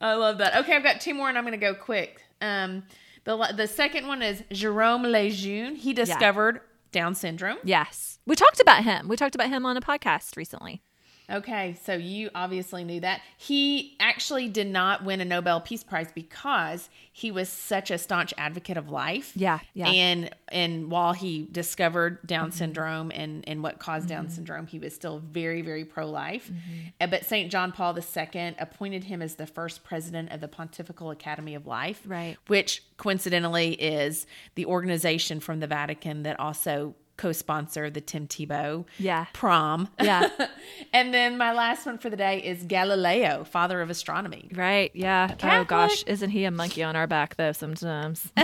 [0.00, 0.56] I love that.
[0.64, 2.22] Okay, I've got two more and I'm going to go quick.
[2.40, 2.82] Um,
[3.24, 5.74] the, the second one is Jerome Lejeune.
[5.76, 6.60] He discovered
[6.92, 7.58] Down syndrome.
[7.64, 10.82] yes we talked about him we talked about him on a podcast recently
[11.30, 13.20] Okay, so you obviously knew that.
[13.36, 18.32] He actually did not win a Nobel Peace Prize because he was such a staunch
[18.38, 19.32] advocate of life.
[19.34, 19.88] Yeah, yeah.
[19.88, 22.58] And and while he discovered Down mm-hmm.
[22.58, 24.08] syndrome and and what caused Mm-hmm.
[24.08, 26.48] Down syndrome, he was still very very pro life.
[26.48, 26.88] Mm-hmm.
[27.00, 27.50] Uh, but St.
[27.50, 32.02] John Paul II appointed him as the first president of the Pontifical Academy of Life.
[32.06, 32.36] Right.
[32.46, 39.26] Which coincidentally is the organization from the Vatican that also co-sponsor the Tim Tebow Yeah.
[39.32, 39.88] prom.
[40.02, 40.28] Yeah.
[40.92, 44.50] and then my last one for the day is Galileo, father of astronomy.
[44.54, 44.90] Right.
[44.94, 45.34] Yeah.
[45.42, 47.52] Oh gosh, isn't he a monkey on our back though?
[47.52, 48.30] Sometimes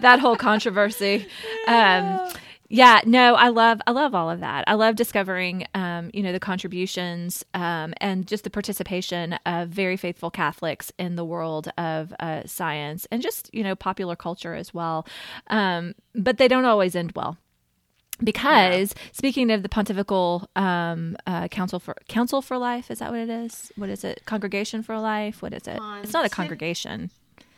[0.00, 1.26] that whole controversy.
[1.68, 2.30] Um,
[2.68, 3.00] yeah.
[3.04, 3.80] No, I love.
[3.86, 4.64] I love all of that.
[4.66, 9.96] I love discovering, um, you know, the contributions um, and just the participation of very
[9.96, 14.74] faithful Catholics in the world of uh, science and just you know popular culture as
[14.74, 15.06] well.
[15.48, 17.38] Um, but they don't always end well
[18.22, 23.20] because speaking of the pontifical um, uh, council for council for life is that what
[23.20, 27.10] it is what is it congregation for life what is it it's not a congregation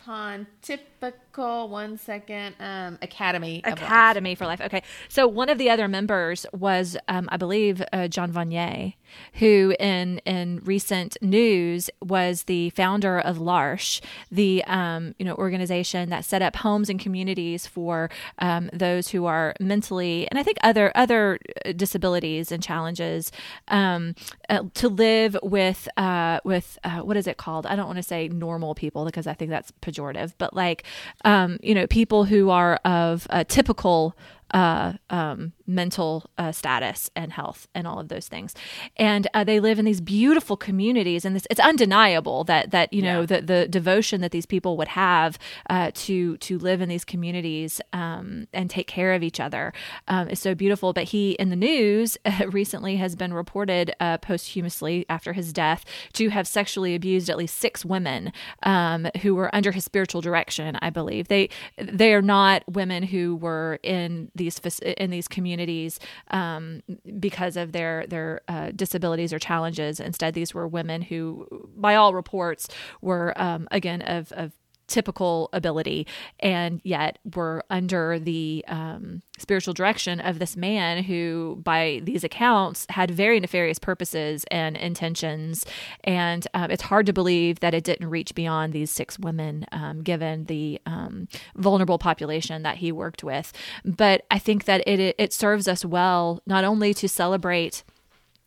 [0.05, 3.63] Pontifical, one second, um, Academy.
[3.65, 8.09] academy for life okay so one of the other members was um, i believe uh,
[8.09, 8.95] john vanier
[9.35, 16.11] who in in recent news was the founder of l'arche the um, you know organization
[16.11, 20.59] that set up homes and communities for um, those who are mentally and i think
[20.63, 23.31] other other uh, disabilities and challenges
[23.69, 24.15] um,
[24.49, 28.03] uh, to live with uh, with uh, what is it called i don't want to
[28.03, 30.85] say normal people because i think that's pejorative but like
[31.29, 34.17] um, you know people who are of a typical
[34.53, 38.55] uh, um, mental uh, status and health and all of those things.
[38.97, 43.03] And uh, they live in these beautiful communities, and this, it's undeniable that that you
[43.03, 43.27] know Yeah.
[43.27, 45.39] the the devotion that these people would have
[45.71, 49.73] uh, to to live in these communities um, and take care of each other
[50.09, 50.93] um, is so beautiful.
[50.93, 52.17] But he in the news
[52.49, 55.85] recently has been reported uh, posthumously after his death
[56.15, 58.33] to have sexually abused at least six women
[58.63, 60.77] um, who were under his spiritual direction.
[60.81, 66.83] I believe they they are not women who were in these in these communities um,
[67.19, 70.01] because of their their uh, disabilities or challenges.
[70.01, 72.69] Instead, these were women who, by all reports,
[73.01, 74.53] were um, again of of
[74.89, 76.07] typical ability.
[76.41, 82.87] And yet were under the um, spiritual direction of this man who by these accounts
[82.91, 85.65] had very nefarious purposes and intentions.
[86.05, 90.03] And um, it's hard to believe that it didn't reach beyond these six women um,
[90.03, 93.53] given the um, vulnerable population that he worked with.
[93.85, 97.85] But i think that it it serves us well not only to celebrate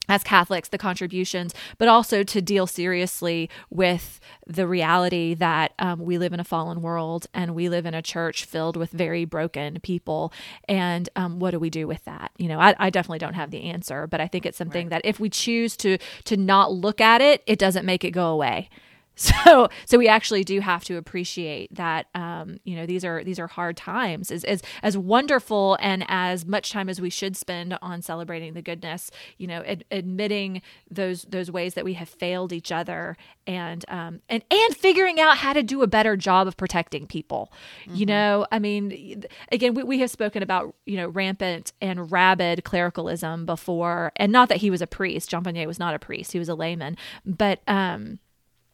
[0.10, 6.18] as Catholics, the contributions, but also to deal seriously with the reality that um, we
[6.18, 9.80] live in a fallen world and we live in a church filled with very broken
[9.82, 10.34] people.
[10.68, 12.32] And um, what do we do with that?
[12.38, 15.02] You know, I, I, definitely don't have the answer, but I think it's something right.
[15.02, 18.28] that if we choose to to not look at it, it doesn't make it go
[18.28, 18.70] away.
[19.22, 22.08] So, so we actually do have to appreciate that.
[22.16, 24.32] Um, you know, these are these are hard times.
[24.32, 28.62] As, as as wonderful and as much time as we should spend on celebrating the
[28.62, 33.86] goodness, you know, ad- admitting those those ways that we have failed each other, and
[33.90, 37.52] um, and and figuring out how to do a better job of protecting people.
[37.86, 37.96] Mm-hmm.
[37.96, 42.64] You know, I mean, again, we, we have spoken about you know rampant and rabid
[42.64, 45.30] clericalism before, and not that he was a priest.
[45.30, 47.60] Jean Vanier was not a priest; he was a layman, but.
[47.68, 48.20] um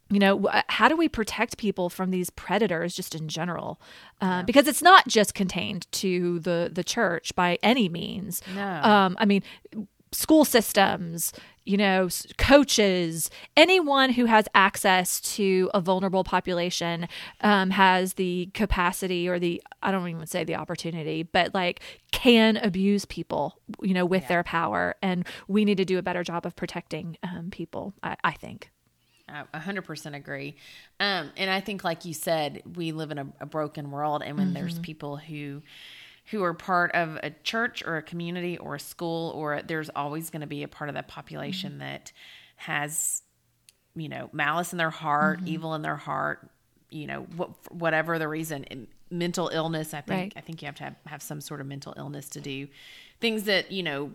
[0.10, 3.80] you know how do we protect people from these predators just in general
[4.22, 4.42] uh, yeah.
[4.44, 8.82] because it's not just contained to the the church by any means no.
[8.84, 9.44] um, i mean
[10.14, 11.34] school systems
[11.66, 17.08] you know coaches anyone who has access to a vulnerable population
[17.42, 21.82] um, has the capacity or the i don't even say the opportunity but like
[22.12, 24.28] can abuse people you know with yeah.
[24.30, 28.16] their power and we need to do a better job of protecting um, people I,
[28.24, 28.72] I think
[29.30, 30.56] I 100% agree.
[31.00, 34.38] Um, and I think, like you said, we live in a, a broken world, and
[34.38, 34.54] when mm-hmm.
[34.56, 35.62] there's people who
[36.32, 40.30] who are part of a church or a community or a school, or there's always
[40.30, 41.80] going to be a part of that population mm-hmm.
[41.80, 42.12] that
[42.58, 43.22] has,
[43.96, 45.48] you know, malice in their heart, mm-hmm.
[45.48, 46.50] evil in their heart,
[46.90, 49.94] you know, wh- whatever the reason, mental illness.
[49.94, 50.34] I think right.
[50.36, 52.68] I think you have to have, have some sort of mental illness to do
[53.20, 54.12] things that you know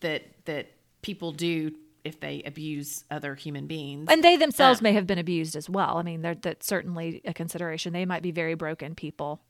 [0.00, 0.68] that that
[1.02, 1.72] people do
[2.08, 4.08] if they abuse other human beings.
[4.10, 5.98] And they themselves um, may have been abused as well.
[5.98, 7.92] I mean, that's certainly a consideration.
[7.92, 9.40] They might be very broken people.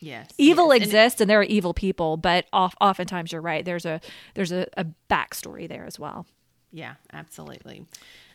[0.00, 0.28] Yes.
[0.36, 0.82] Evil yes.
[0.82, 3.64] exists and, and, there are evil people, but off, oftentimes you're right.
[3.64, 4.00] There's a
[4.34, 6.26] there's a, a backstory there as well.
[6.72, 7.86] Yeah, absolutely.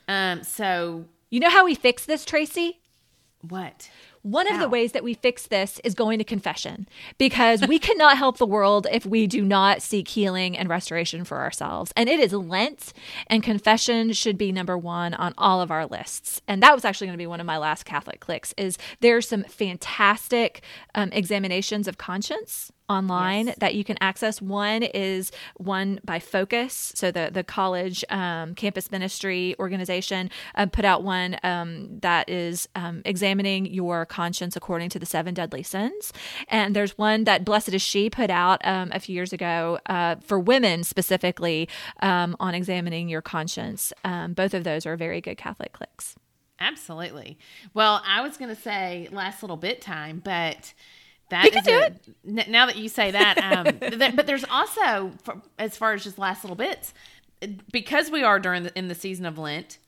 [0.07, 2.79] Um, so you know how we fix this, Tracy?
[3.47, 3.89] What?
[4.23, 8.17] One of the ways that we fix this is going to confession because we cannot
[8.17, 11.91] help the world if we do not seek healing and restoration for ourselves.
[11.95, 12.93] And it is Lent,
[13.27, 16.41] and confession should be number one on all of our lists.
[16.47, 18.53] And that was actually going to be one of my last Catholic clicks.
[18.57, 20.61] Is there's some fantastic
[20.93, 23.55] um, examinations of conscience online yes.
[23.59, 24.41] that you can access.
[24.41, 30.85] One is one by Focus, so the the college um, campus ministry organization uh, put
[30.85, 36.13] out one um, that is um, examining your conscience according to the seven deadly sins,
[36.47, 40.15] and there's one that Blessed is She put out um, a few years ago uh,
[40.21, 41.69] for women specifically
[42.01, 43.93] um, on examining your conscience.
[44.03, 46.15] Um, both of those are very good Catholic clicks.
[46.59, 47.39] Absolutely.
[47.73, 50.73] Well, I was going to say last little bit time, but
[51.31, 52.49] that we can do a, it.
[52.49, 56.17] Now that you say that, um, th- but there's also, for, as far as just
[56.17, 56.93] last little bits,
[57.71, 59.79] because we are during the, in the season of Lent,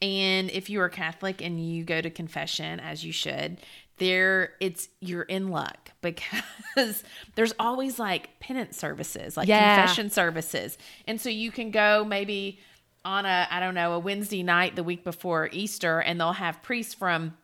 [0.00, 3.58] and if you are Catholic and you go to confession as you should,
[3.98, 7.04] there it's you're in luck because
[7.36, 9.76] there's always like penance services, like yeah.
[9.76, 12.58] confession services, and so you can go maybe
[13.04, 16.62] on a I don't know a Wednesday night the week before Easter, and they'll have
[16.62, 17.36] priests from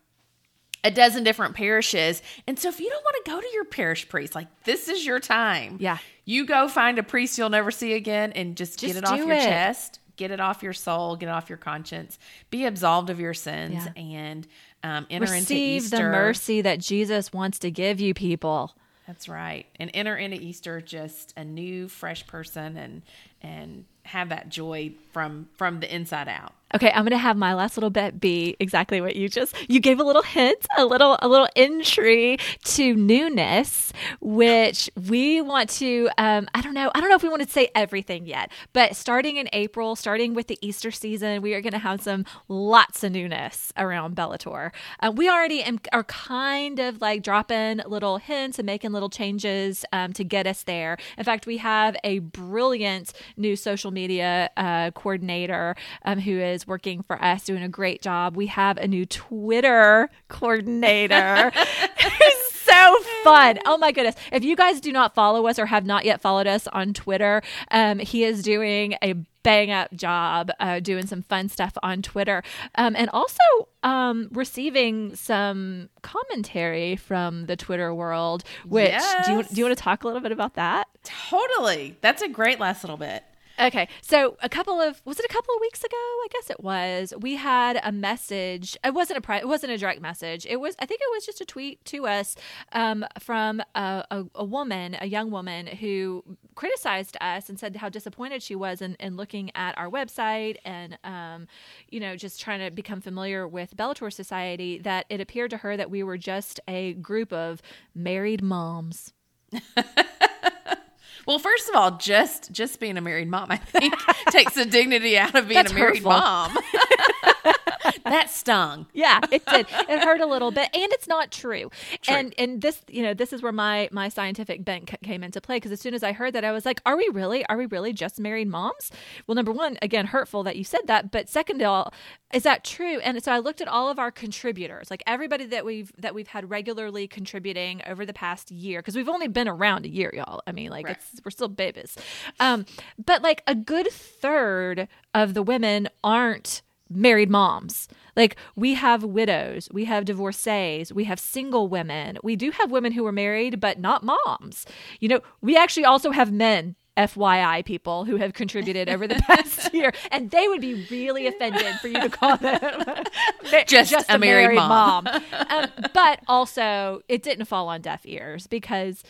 [0.84, 2.22] a dozen different parishes.
[2.46, 5.04] And so if you don't want to go to your parish priest, like this is
[5.04, 5.76] your time.
[5.80, 5.98] Yeah.
[6.24, 9.18] You go find a priest you'll never see again and just, just get it off
[9.18, 9.42] your it.
[9.42, 12.18] chest, get it off your soul, get it off your conscience,
[12.50, 14.02] be absolved of your sins yeah.
[14.02, 14.46] and
[14.82, 15.96] um, enter Receive into Easter.
[15.96, 18.74] the mercy that Jesus wants to give you people.
[19.06, 19.66] That's right.
[19.80, 23.02] And enter into Easter just a new, fresh person and
[23.42, 26.52] and have that joy from from the inside out.
[26.74, 29.98] Okay, I'm to have my last little bit be exactly what you just you gave
[29.98, 36.48] a little hint, a little a little entry to newness, which we want to um
[36.54, 39.36] I don't know, I don't know if we want to say everything yet, but starting
[39.36, 43.72] in April, starting with the Easter season, we are to have some lots of newness
[43.76, 44.70] around Bellator.
[45.00, 49.84] Uh, we already am, are kind of like dropping little hints and making little changes
[49.92, 50.98] um, to get us there.
[51.18, 57.02] In fact, we have a brilliant new social media uh, coordinator um, who is working
[57.02, 58.36] for us, doing a great job.
[58.36, 61.52] We have a new Twitter coordinator.
[62.52, 63.58] so fun.
[63.66, 64.14] Oh my goodness.
[64.32, 67.42] If you guys do not follow us or have not yet followed us on Twitter,
[67.70, 72.42] um, he is doing a bang up job uh, doing some fun stuff on Twitter
[72.74, 73.38] um, and also
[73.82, 78.44] um, receiving some commentary from the Twitter world.
[78.66, 79.26] Which yes.
[79.26, 80.88] do you do you want to talk a little bit about that?
[81.04, 81.96] Totally.
[82.00, 83.24] That's a great last little bit.
[83.60, 85.96] Okay, so a couple of was it a couple of weeks ago?
[85.96, 87.12] I guess it was.
[87.20, 88.74] We had a message.
[88.82, 90.46] It wasn't a It wasn't a direct message.
[90.48, 90.74] It was.
[90.78, 92.36] I think it was just a tweet to us
[92.72, 97.90] um, from a, a, a, woman, a young woman who criticized us and said how
[97.90, 101.46] disappointed she was in, in looking at our website and, um,
[101.90, 105.76] you know, just trying to become familiar with Bellator Society, that it appeared to her
[105.76, 107.60] that we were just a group of
[107.94, 109.12] married moms.
[111.26, 113.94] Well, first of all, just just being a married mom, I think,
[114.30, 116.10] takes the dignity out of being That's a married hurtful.
[116.12, 116.56] mom.
[118.04, 118.86] that stung.
[118.92, 119.66] Yeah, it did.
[119.88, 121.70] It hurt a little bit, and it's not true.
[122.08, 125.40] And and this, you know, this is where my my scientific bent c- came into
[125.40, 127.44] play because as soon as I heard that, I was like, "Are we really?
[127.46, 128.90] Are we really just married moms?"
[129.26, 131.94] Well, number one, again, hurtful that you said that, but second of all,
[132.32, 132.98] is that true?
[133.00, 136.28] And so I looked at all of our contributors, like everybody that we've that we've
[136.28, 140.42] had regularly contributing over the past year, because we've only been around a year, y'all.
[140.46, 140.96] I mean, like Right.
[141.12, 141.96] it's we're still babies,
[142.38, 142.66] um,
[143.04, 147.88] but like a good third of the women aren't married moms.
[148.16, 152.18] Like we have widows, we have divorcees, we have single women.
[152.22, 154.66] We do have women who are married but not moms.
[154.98, 159.72] You know, we actually also have men FYI people who have contributed over the past
[159.72, 162.60] year and they would be really offended for you to call them
[163.66, 165.06] Just a married mom.
[165.48, 169.02] um, but also it didn't fall on deaf ears because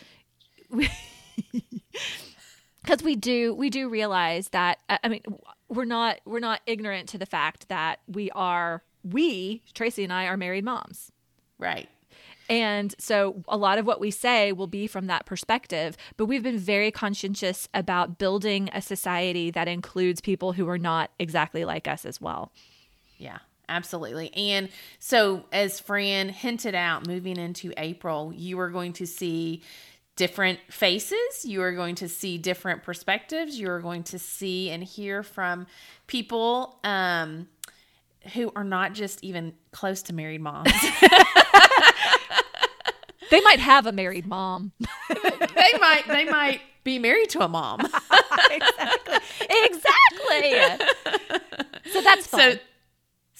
[2.81, 5.21] because we do we do realize that i mean
[5.71, 10.25] we're not we're not ignorant to the fact that we are we tracy and i
[10.25, 11.11] are married moms
[11.57, 11.89] Right.
[12.49, 16.43] and so a lot of what we say will be from that perspective but we've
[16.43, 21.87] been very conscientious about building a society that includes people who are not exactly like
[21.87, 22.51] us as well
[23.17, 24.33] Yeah, absolutely.
[24.35, 24.69] And
[24.99, 29.61] so, as Fran hinted out, moving into April, you are going to see
[30.15, 31.45] different faces.
[31.45, 33.59] You are going to see different perspectives.
[33.59, 35.67] You are going to see and hear from
[36.07, 37.47] people um,
[38.33, 40.71] who are not just even close to married moms.
[43.31, 44.73] they might have a married mom
[45.61, 47.79] they might they might be married to a mom.
[48.51, 49.17] exactly
[49.65, 50.53] exactly
[51.91, 52.53] so that's fun.
[52.53, 52.59] so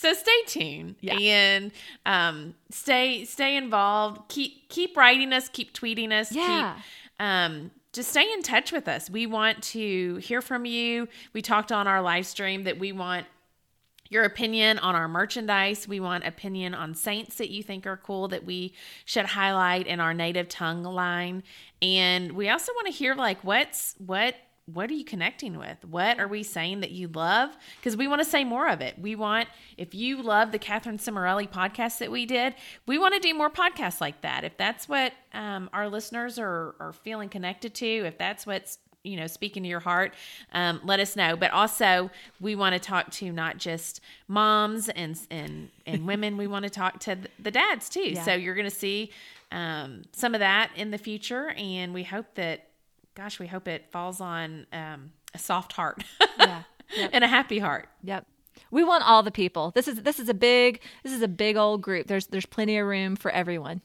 [0.01, 1.17] so stay tuned Yeah.
[1.19, 1.71] and
[2.05, 6.75] um stay stay involved keep keep writing us keep tweeting us Yeah.
[6.75, 6.83] keep
[7.25, 11.71] um just stay in touch with us we want to hear from you we talked
[11.71, 13.25] on our live stream that we want
[14.09, 15.87] your opinion on our merchandise.
[15.87, 18.73] We want opinion on saints that you think are cool that we
[19.05, 21.43] should highlight in our native tongue line.
[21.81, 24.35] And we also want to hear like what's what
[24.65, 25.83] what are you connecting with?
[25.83, 27.49] What are we saying that you love?
[27.77, 28.97] Because we want to say more of it.
[28.99, 32.55] We want, if you love the Catherine Cimarelli podcast that we did,
[32.85, 34.43] we want to do more podcasts like that.
[34.43, 39.17] If that's what um, our listeners are, are feeling connected to, if that's what's you
[39.17, 40.13] know speaking to your heart
[40.53, 45.19] um, let us know but also we want to talk to not just moms and
[45.31, 48.21] and and women we want to talk to the dads too Yeah.
[48.23, 49.09] so you're going to see
[49.51, 52.67] um, some of that in the future and we hope that
[53.15, 56.03] gosh we hope it falls on um, a soft heart
[56.39, 56.63] Yeah.
[56.95, 57.09] Yep.
[57.13, 58.25] and a happy heart Yep.
[58.69, 59.71] We want all the people.
[59.75, 62.07] This is this is a big this is a big old group.
[62.07, 63.81] There's there's plenty of room for everyone.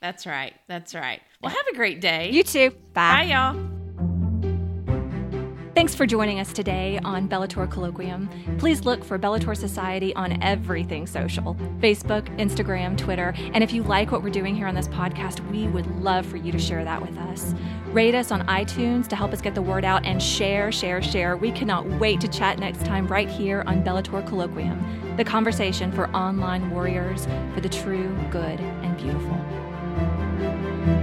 [0.00, 2.70] that's right that's right well have a great day You too.
[2.94, 3.77] bye y'all
[5.78, 8.58] Thanks for joining us today on Bellator Colloquium.
[8.58, 13.32] Please look for Bellator Society on everything social Facebook, Instagram, Twitter.
[13.54, 16.36] And if you like what we're doing here on this podcast, we would love for
[16.36, 17.54] you to share that with us.
[17.92, 21.36] Rate us on iTunes to help us get the word out and share, share, share.
[21.36, 26.10] We cannot wait to chat next time right here on Bellator Colloquium, the conversation for
[26.10, 30.97] online warriors for the true, good, and beautiful.